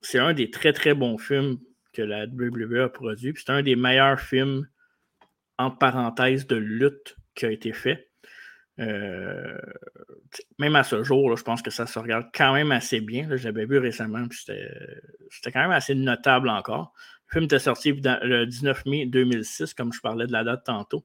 c'est 0.00 0.18
un 0.18 0.32
des 0.32 0.50
très 0.50 0.72
très 0.72 0.94
bons 0.94 1.18
films 1.18 1.58
que 1.92 2.00
la 2.00 2.24
WWE 2.24 2.84
a 2.84 2.88
produit. 2.88 3.34
C'est 3.36 3.50
un 3.50 3.62
des 3.62 3.76
meilleurs 3.76 4.20
films, 4.20 4.66
en 5.58 5.70
parenthèse, 5.70 6.46
de 6.46 6.56
lutte 6.56 7.16
qui 7.34 7.44
a 7.44 7.50
été 7.50 7.74
fait. 7.74 8.05
Euh, 8.78 9.58
même 10.58 10.76
à 10.76 10.84
ce 10.84 11.02
jour, 11.02 11.36
je 11.36 11.42
pense 11.42 11.62
que 11.62 11.70
ça 11.70 11.86
se 11.86 11.98
regarde 11.98 12.26
quand 12.34 12.52
même 12.52 12.72
assez 12.72 13.00
bien. 13.00 13.28
J'avais 13.36 13.66
vu 13.66 13.78
récemment, 13.78 14.26
c'était 14.30 15.52
quand 15.52 15.62
même 15.62 15.70
assez 15.70 15.94
notable 15.94 16.48
encore. 16.48 16.92
Le 17.28 17.32
film 17.32 17.44
était 17.44 17.58
sorti 17.58 17.92
le 17.92 18.44
19 18.44 18.84
mai 18.86 19.06
2006, 19.06 19.74
comme 19.74 19.92
je 19.92 20.00
parlais 20.00 20.26
de 20.26 20.32
la 20.32 20.44
date 20.44 20.64
tantôt. 20.64 21.04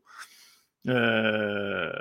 Euh, 0.88 1.92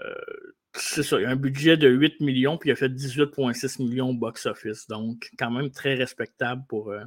c'est 0.75 1.03
ça, 1.03 1.19
il 1.19 1.23
y 1.23 1.27
a 1.27 1.31
un 1.31 1.37
budget 1.37 1.77
de 1.77 1.89
8 1.89 2.21
millions, 2.21 2.59
puis 2.59 2.71
il 2.71 2.73
a 2.73 2.77
fait 2.77 2.89
18,6 2.89 3.83
millions 3.83 4.11
au 4.11 4.15
box-office. 4.15 4.89
Donc, 4.89 5.31
quand 5.39 5.51
même 5.51 5.71
très 5.71 5.95
respectable 5.95 6.65
pour, 6.69 6.91
euh, 6.91 7.05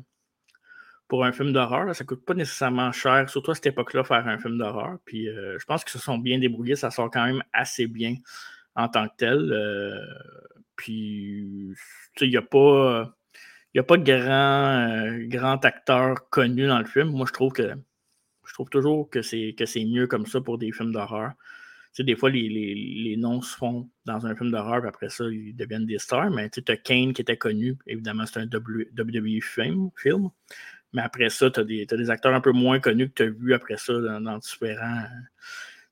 pour 1.08 1.26
un 1.26 1.32
film 1.32 1.54
d'horreur. 1.54 1.93
Ça 1.95 2.04
ne 2.04 2.08
coûte 2.08 2.26
pas 2.26 2.34
nécessairement 2.34 2.91
cher, 2.91 3.30
surtout 3.30 3.52
à 3.52 3.56
cette 3.56 3.67
époque-là, 3.67 4.04
faire 4.04 4.28
un 4.28 4.38
film 4.38 4.58
d'horreur. 4.58 4.97
Puis 5.06 5.26
je 5.28 5.65
pense 5.65 5.84
qu'ils 5.84 5.91
se 5.91 5.99
sont 5.99 6.17
bien 6.17 6.39
débrouillés. 6.39 6.76
Ça 6.76 6.91
sort 6.91 7.12
quand 7.12 7.26
même 7.26 7.43
assez 7.54 7.88
bien 7.88 8.15
en 8.76 8.88
tant 8.90 9.08
que 9.08 9.14
tel. 9.18 9.52
Euh, 9.52 10.00
puis, 10.76 11.74
il 12.22 12.30
n'y 12.30 12.38
a 12.38 12.42
pas. 12.42 13.14
A 13.76 13.82
pas 13.82 13.98
de 13.98 14.04
grand, 14.04 15.28
grand 15.30 15.66
acteur 15.66 16.30
connu 16.30 16.68
dans 16.68 16.78
le 16.78 16.86
film. 16.86 17.10
Moi, 17.10 17.26
je 17.28 17.34
trouve 17.34 17.52
que 17.54 17.74
je 18.46 18.54
trouve 18.54 18.70
toujours 18.70 19.10
que 19.10 19.24
c'est 19.24 19.56
mieux 19.86 20.06
comme 20.06 20.28
ça 20.28 20.42
pour 20.42 20.60
des 20.60 20.72
films 20.72 20.92
d'horreur 20.92 21.32
sais, 21.94 22.04
des 22.04 22.16
fois, 22.16 22.30
les, 22.30 23.16
noms 23.18 23.42
se 23.42 23.56
font 23.56 23.90
dans 24.06 24.26
un 24.26 24.36
film 24.36 24.52
d'horreur, 24.52 24.82
puis 24.82 24.90
après 24.90 25.10
ça, 25.10 25.26
ils 25.26 25.56
deviennent 25.56 25.86
des 25.86 26.00
stars. 26.00 26.32
Mais 26.32 26.50
tu 26.50 26.64
as 26.68 26.78
Kane 26.78 27.14
qui 27.14 27.22
était 27.22 27.38
connu, 27.38 27.78
évidemment, 27.88 28.26
c'est 28.26 28.40
un 28.40 28.48
WWE 28.48 29.42
film, 29.42 29.90
film. 29.96 30.30
Mais 30.92 31.02
après 31.02 31.30
ça, 31.30 31.50
tu 31.50 31.60
as, 31.60 31.64
des 31.64 32.10
acteurs 32.10 32.34
un 32.34 32.42
peu 32.42 32.52
moins 32.52 32.80
connus 32.80 33.10
que 33.10 33.14
tu 33.14 33.24
as 33.24 33.30
vus 33.30 33.54
après 33.54 33.78
ça 33.78 33.94
dans, 33.94 34.38
différents, 34.40 35.06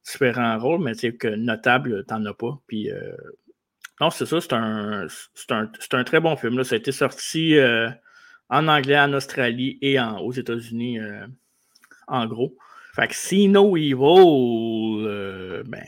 différents 0.03 0.57
rôles, 0.57 0.81
mais 0.81 0.95
tu 0.95 1.15
que 1.17 1.27
notable, 1.27 2.05
tu 2.07 2.13
n'en 2.13 2.25
as 2.25 2.33
pas. 2.33 2.59
Puis, 2.67 2.91
euh, 2.91 3.15
non, 3.99 4.09
c'est 4.09 4.25
ça, 4.25 4.41
c'est 4.41 4.53
un, 4.53 5.07
un, 5.91 6.03
très 6.03 6.19
bon 6.19 6.35
film. 6.35 6.63
Ça 6.63 6.75
a 6.75 6.77
été 6.77 6.91
sorti 6.91 7.57
euh, 7.57 7.89
en 8.49 8.67
anglais, 8.67 8.99
en 8.99 9.13
Australie 9.13 9.77
et 9.81 9.99
aux 9.99 10.31
États-Unis, 10.31 10.99
euh, 10.99 11.25
en 12.07 12.25
gros. 12.25 12.57
Fait 12.95 13.07
que 13.07 13.15
See 13.15 13.47
No 13.47 13.77
Evil, 13.77 13.93
ben, 15.65 15.85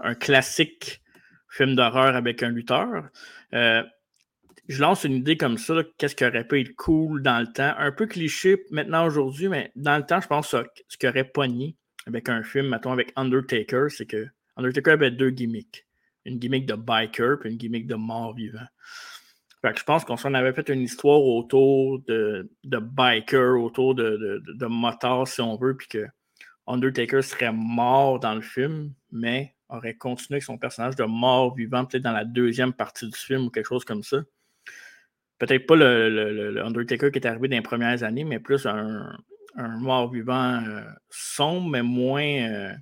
un 0.00 0.14
classique 0.14 1.02
film 1.48 1.74
d'horreur 1.76 2.14
avec 2.16 2.42
un 2.42 2.50
lutteur. 2.50 3.08
Je 3.52 4.80
lance 4.80 5.04
une 5.04 5.14
idée 5.14 5.36
comme 5.36 5.58
ça, 5.58 5.82
qu'est-ce 5.98 6.14
qui 6.14 6.24
aurait 6.24 6.46
pu 6.46 6.60
être 6.60 6.74
cool 6.76 7.22
dans 7.22 7.40
le 7.40 7.46
temps? 7.46 7.74
Un 7.78 7.90
peu 7.90 8.06
cliché 8.06 8.64
maintenant 8.70 9.06
aujourd'hui, 9.06 9.48
mais 9.48 9.72
dans 9.76 9.96
le 9.96 10.04
temps, 10.04 10.20
je 10.20 10.28
pense 10.28 10.50
que 10.50 10.64
ce 10.88 10.96
qui 10.96 11.08
aurait 11.08 11.24
pogné 11.24 11.76
avec 12.06 12.28
un 12.28 12.42
film, 12.42 12.68
mettons 12.68 12.92
avec 12.92 13.12
Undertaker, 13.16 13.86
c'est 13.88 14.06
que 14.06 14.26
Undertaker 14.56 14.92
avait 14.92 15.10
deux 15.10 15.30
gimmicks. 15.30 15.86
Une 16.24 16.38
gimmick 16.38 16.66
de 16.66 16.74
biker 16.74 17.44
et 17.44 17.50
une 17.50 17.56
gimmick 17.56 17.86
de 17.86 17.96
mort 17.96 18.34
vivant 18.34 18.66
je 19.76 19.84
pense 19.84 20.04
qu'on 20.04 20.16
s'en 20.16 20.34
avait 20.34 20.52
fait 20.52 20.68
une 20.68 20.80
histoire 20.80 21.22
autour 21.22 22.00
de, 22.00 22.50
de 22.64 22.78
biker, 22.78 23.62
autour 23.62 23.94
de, 23.94 24.42
de, 24.44 24.66
motards, 24.66 25.28
si 25.28 25.40
on 25.40 25.56
veut, 25.56 25.76
puis 25.76 25.86
que 25.86 26.06
Undertaker 26.66 27.22
serait 27.22 27.52
mort 27.52 28.18
dans 28.18 28.34
le 28.34 28.40
film, 28.40 28.92
mais 29.12 29.54
aurait 29.68 29.94
continué 29.94 30.36
avec 30.36 30.44
son 30.44 30.58
personnage 30.58 30.96
de 30.96 31.04
mort 31.04 31.54
vivant, 31.54 31.84
peut-être 31.84 32.02
dans 32.02 32.12
la 32.12 32.24
deuxième 32.24 32.72
partie 32.72 33.06
du 33.06 33.16
film 33.16 33.46
ou 33.46 33.50
quelque 33.50 33.68
chose 33.68 33.84
comme 33.84 34.02
ça. 34.02 34.18
Peut-être 35.38 35.66
pas 35.66 35.76
le, 35.76 36.60
Undertaker 36.64 37.10
qui 37.10 37.18
est 37.18 37.26
arrivé 37.26 37.48
dans 37.48 37.56
les 37.56 37.62
premières 37.62 38.02
années, 38.02 38.24
mais 38.24 38.38
plus 38.38 38.66
un, 38.66 39.16
mort 39.56 40.10
vivant 40.10 40.62
euh, 40.66 40.82
sombre, 41.10 41.70
mais 41.70 41.82
moins, 41.82 42.22
euh, 42.22 42.72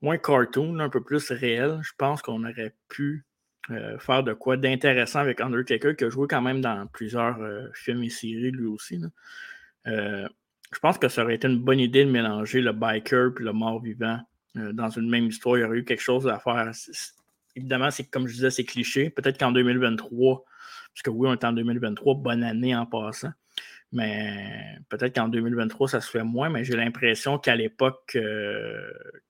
moins 0.00 0.18
cartoon, 0.18 0.78
un 0.80 0.88
peu 0.88 1.02
plus 1.02 1.30
réel. 1.30 1.78
Je 1.82 1.92
pense 1.96 2.22
qu'on 2.22 2.44
aurait 2.44 2.74
pu 2.88 3.24
euh, 3.70 3.98
faire 3.98 4.22
de 4.22 4.32
quoi 4.32 4.56
d'intéressant 4.56 5.20
avec 5.20 5.40
Undertaker, 5.40 5.94
qui 5.96 6.04
a 6.04 6.10
joué 6.10 6.26
quand 6.28 6.42
même 6.42 6.60
dans 6.60 6.86
plusieurs 6.88 7.38
films 7.74 8.02
et 8.02 8.10
séries 8.10 8.50
lui 8.50 8.66
aussi. 8.66 9.00
Je 9.84 10.80
pense 10.82 10.98
que 10.98 11.08
ça 11.08 11.24
aurait 11.24 11.36
été 11.36 11.48
une 11.48 11.60
bonne 11.60 11.80
idée 11.80 12.04
de 12.04 12.10
mélanger 12.10 12.60
le 12.60 12.72
biker 12.72 13.32
et 13.40 13.42
le 13.42 13.52
mort-vivant 13.52 14.20
dans 14.54 14.90
une 14.90 15.08
même 15.08 15.26
histoire. 15.26 15.56
Il 15.56 15.62
y 15.62 15.64
aurait 15.64 15.78
eu 15.78 15.84
quelque 15.84 16.02
chose 16.02 16.28
à 16.28 16.38
faire. 16.38 16.72
Évidemment, 17.56 17.90
c'est 17.90 18.04
comme 18.04 18.28
je 18.28 18.34
disais, 18.34 18.50
c'est 18.50 18.64
cliché. 18.64 19.08
Peut-être 19.08 19.38
qu'en 19.38 19.50
2023, 19.50 20.44
parce 20.92 21.02
que 21.02 21.10
oui, 21.10 21.28
on 21.28 21.32
est 21.32 21.44
en 21.44 21.52
2023, 21.52 22.16
bonne 22.16 22.42
année 22.42 22.76
en 22.76 22.84
passant. 22.84 23.30
Mais 23.92 24.76
peut-être 24.90 25.14
qu'en 25.14 25.28
2023, 25.28 25.88
ça 25.88 26.00
se 26.00 26.10
fait 26.10 26.22
moins, 26.22 26.50
mais 26.50 26.64
j'ai 26.64 26.76
l'impression 26.76 27.38
qu'à 27.38 27.56
l'époque, 27.56 28.18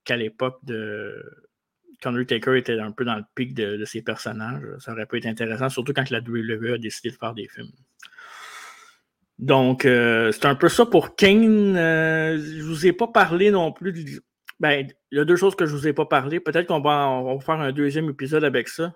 qu'à 0.05 0.16
l'époque 0.16 0.59
de, 0.64 1.23
Undertaker 2.05 2.55
était 2.55 2.79
un 2.79 2.92
peu 2.92 3.05
dans 3.05 3.16
le 3.16 3.25
pic 3.35 3.55
de, 3.55 3.85
ses 3.85 4.03
personnages. 4.03 4.62
Ça 4.79 4.92
aurait 4.92 5.07
pu 5.07 5.18
être 5.18 5.27
intéressant, 5.27 5.68
surtout 5.68 5.92
quand 5.92 6.11
la 6.11 6.21
WWE 6.21 6.75
a 6.75 6.79
décidé 6.79 7.11
de 7.11 7.16
faire 7.16 7.35
des 7.35 7.49
films. 7.49 7.71
Donc, 9.38 9.85
euh, 9.85 10.33
c'est 10.33 10.47
un 10.47 10.55
peu 10.55 10.68
ça 10.68 10.87
pour 10.87 11.14
Kane. 11.14 11.77
Euh, 11.77 12.38
je 12.38 12.59
ne 12.59 12.62
vous 12.62 12.87
ai 12.87 12.92
pas 12.92 13.09
parlé 13.09 13.51
non 13.51 13.73
plus. 13.73 14.21
Ben, 14.61 14.88
il 15.12 15.18
y 15.18 15.21
a 15.21 15.25
deux 15.25 15.37
choses 15.37 15.55
que 15.55 15.66
je 15.66 15.75
ne 15.75 15.79
vous 15.79 15.88
ai 15.88 15.92
pas 15.92 16.07
parlé. 16.07 16.40
Peut-être 16.40 16.66
qu'on 16.66 16.81
va, 16.81 17.23
faire 17.40 17.61
un 17.61 17.73
deuxième 17.73 18.11
épisode 18.11 18.44
avec 18.44 18.68
ça, 18.68 18.92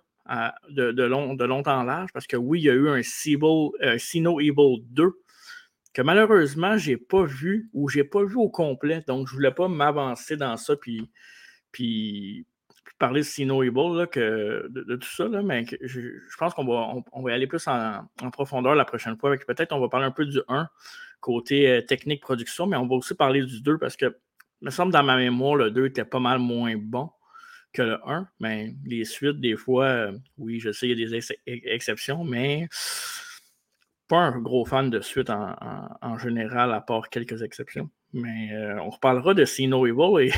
de, 0.68 1.02
long, 1.02 1.34
de 1.34 1.44
longtemps 1.44 1.78
en 1.78 1.84
large, 1.84 2.10
parce 2.12 2.26
que 2.26 2.36
oui, 2.36 2.60
il 2.60 2.64
y 2.64 2.70
a 2.70 2.74
eu 2.74 2.88
un 2.88 3.02
Sino 3.02 4.40
Evil 4.40 4.82
2 4.90 5.12
que 5.92 6.02
malheureusement, 6.02 6.78
je 6.78 6.92
n'ai 6.92 6.96
pas 6.96 7.24
vu 7.24 7.68
ou 7.72 7.88
je 7.88 7.98
n'ai 7.98 8.04
pas 8.04 8.24
vu 8.24 8.36
au 8.36 8.48
complet. 8.48 9.02
Donc, 9.06 9.28
je 9.28 9.32
ne 9.32 9.36
voulais 9.36 9.50
pas 9.52 9.68
m'avancer 9.68 10.36
dans 10.36 10.56
ça 10.56 10.76
puis, 10.76 11.10
puis, 11.70 12.46
parler 12.98 13.20
de 13.22 13.26
Sino 13.26 13.62
Evil, 13.64 14.06
que, 14.12 14.68
de, 14.70 14.96
tout 14.96 15.08
ça, 15.08 15.26
là, 15.26 15.42
mais 15.42 15.64
je, 15.80 16.36
pense 16.38 16.54
qu'on 16.54 16.64
va, 16.64 16.94
on, 17.12 17.22
va 17.22 17.32
aller 17.32 17.48
plus 17.48 17.66
en, 17.66 18.06
profondeur 18.30 18.76
la 18.76 18.84
prochaine 18.84 19.16
fois. 19.18 19.36
Peut-être 19.36 19.72
on 19.72 19.80
va 19.80 19.88
parler 19.88 20.06
un 20.06 20.12
peu 20.12 20.24
du 20.24 20.40
1, 20.48 20.68
côté 21.20 21.68
euh, 21.68 21.80
technique 21.82 22.20
production, 22.22 22.66
mais 22.66 22.76
on 22.76 22.86
va 22.86 22.94
aussi 22.94 23.14
parler 23.14 23.44
du 23.44 23.60
2 23.60 23.78
parce 23.78 23.96
que, 23.96 24.16
il 24.60 24.66
me 24.66 24.70
semble, 24.70 24.92
dans 24.92 25.02
ma 25.02 25.16
mémoire, 25.16 25.56
le 25.56 25.72
2 25.72 25.86
était 25.86 26.04
pas 26.04 26.20
mal 26.20 26.38
moins 26.38 26.76
bon 26.76 27.10
que 27.72 27.82
le 27.82 27.98
1, 28.08 28.28
mais 28.38 28.74
les 28.84 29.04
suites, 29.04 29.40
des 29.40 29.56
fois, 29.56 29.86
euh, 29.86 30.12
oui, 30.38 30.60
je 30.60 30.70
sais, 30.70 30.88
il 30.88 30.98
y 30.98 31.04
a 31.04 31.08
des 31.08 31.26
exceptions, 31.46 32.22
mais 32.22 32.68
un 34.18 34.38
gros 34.38 34.64
fan 34.64 34.90
de 34.90 35.00
suite 35.00 35.30
en, 35.30 36.18
général, 36.18 36.72
à 36.72 36.80
part 36.80 37.08
quelques 37.08 37.42
exceptions. 37.42 37.90
Mais 38.12 38.52
euh, 38.52 38.80
on 38.80 38.90
reparlera 38.90 39.34
de 39.34 39.44
Sino 39.44 39.86
Evil 39.86 40.30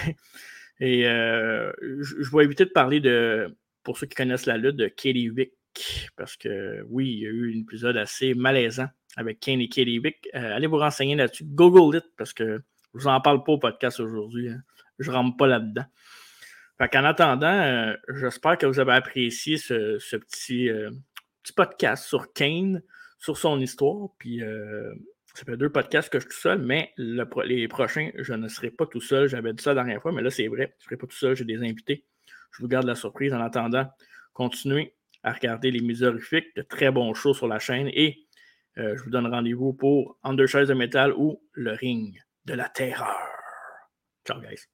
et 0.80 1.06
euh, 1.06 1.72
je, 1.80 2.36
vais 2.36 2.44
éviter 2.44 2.64
de 2.64 2.70
parler 2.70 3.00
de, 3.00 3.56
pour 3.82 3.98
ceux 3.98 4.06
qui 4.06 4.14
connaissent 4.14 4.46
la 4.46 4.56
lutte, 4.56 4.76
de 4.76 4.88
Katie 4.88 5.28
Vick, 5.28 5.52
parce 6.16 6.36
que 6.36 6.84
oui, 6.88 7.10
il 7.10 7.18
y 7.20 7.26
a 7.26 7.30
eu 7.30 7.54
un 7.54 7.60
épisode 7.60 7.96
assez 7.96 8.34
malaisant 8.34 8.88
avec 9.16 9.40
Kane 9.40 9.60
et 9.60 9.68
Katie 9.68 9.98
Vick. 9.98 10.28
Euh, 10.34 10.54
allez 10.54 10.66
vous 10.66 10.78
renseigner 10.78 11.16
là-dessus. 11.16 11.44
Google 11.44 11.96
it, 11.96 12.04
parce 12.16 12.32
que 12.32 12.62
je 12.94 13.00
vous 13.00 13.06
en 13.08 13.20
parle 13.20 13.42
pas 13.42 13.52
au 13.52 13.58
podcast 13.58 13.98
aujourd'hui. 14.00 14.50
Hein. 14.50 14.60
Je 14.98 15.10
ne 15.10 15.16
rentre 15.16 15.36
pas 15.36 15.46
là-dedans. 15.46 15.84
en 16.80 17.04
attendant, 17.04 17.92
j'espère 18.08 18.58
que 18.58 18.66
vous 18.66 18.78
avez 18.78 18.92
apprécié 18.92 19.56
ce, 19.56 19.98
petit, 20.16 20.70
petit 21.42 21.52
podcast 21.52 22.06
sur 22.06 22.32
Kane, 22.32 22.82
sur 23.24 23.38
son 23.38 23.58
histoire. 23.60 24.10
Puis 24.18 24.42
ça 25.34 25.44
fait 25.44 25.56
deux 25.56 25.70
podcasts 25.70 26.10
que 26.10 26.20
je 26.20 26.24
suis 26.26 26.34
tout 26.34 26.40
seul, 26.40 26.60
mais 26.60 26.92
les 26.96 27.68
prochains, 27.68 28.10
je 28.16 28.34
ne 28.34 28.48
serai 28.48 28.70
pas 28.70 28.86
tout 28.86 29.00
seul. 29.00 29.28
J'avais 29.28 29.52
dit 29.52 29.62
ça 29.62 29.70
la 29.70 29.82
dernière 29.82 30.02
fois, 30.02 30.12
mais 30.12 30.22
là, 30.22 30.30
c'est 30.30 30.46
vrai. 30.46 30.74
Je 30.78 30.84
ne 30.84 30.86
serai 30.86 30.96
pas 30.96 31.06
tout 31.06 31.16
seul, 31.16 31.34
j'ai 31.34 31.44
des 31.44 31.58
invités. 31.58 32.04
Je 32.52 32.62
vous 32.62 32.68
garde 32.68 32.86
la 32.86 32.94
surprise. 32.94 33.32
En 33.32 33.40
attendant, 33.40 33.86
continuez 34.32 34.94
à 35.22 35.32
regarder 35.32 35.70
les 35.70 35.80
Misorifiques, 35.80 36.54
de 36.54 36.62
très 36.62 36.90
bons 36.90 37.14
shows 37.14 37.34
sur 37.34 37.48
la 37.48 37.58
chaîne. 37.58 37.88
Et 37.94 38.26
euh, 38.78 38.96
je 38.96 39.02
vous 39.02 39.10
donne 39.10 39.26
rendez-vous 39.26 39.72
pour 39.72 40.18
Undershies 40.22 40.66
de 40.66 40.74
métal 40.74 41.12
ou 41.16 41.42
Le 41.52 41.72
Ring 41.72 42.16
de 42.44 42.54
la 42.54 42.68
Terreur. 42.68 43.16
Ciao, 44.26 44.40
guys. 44.40 44.73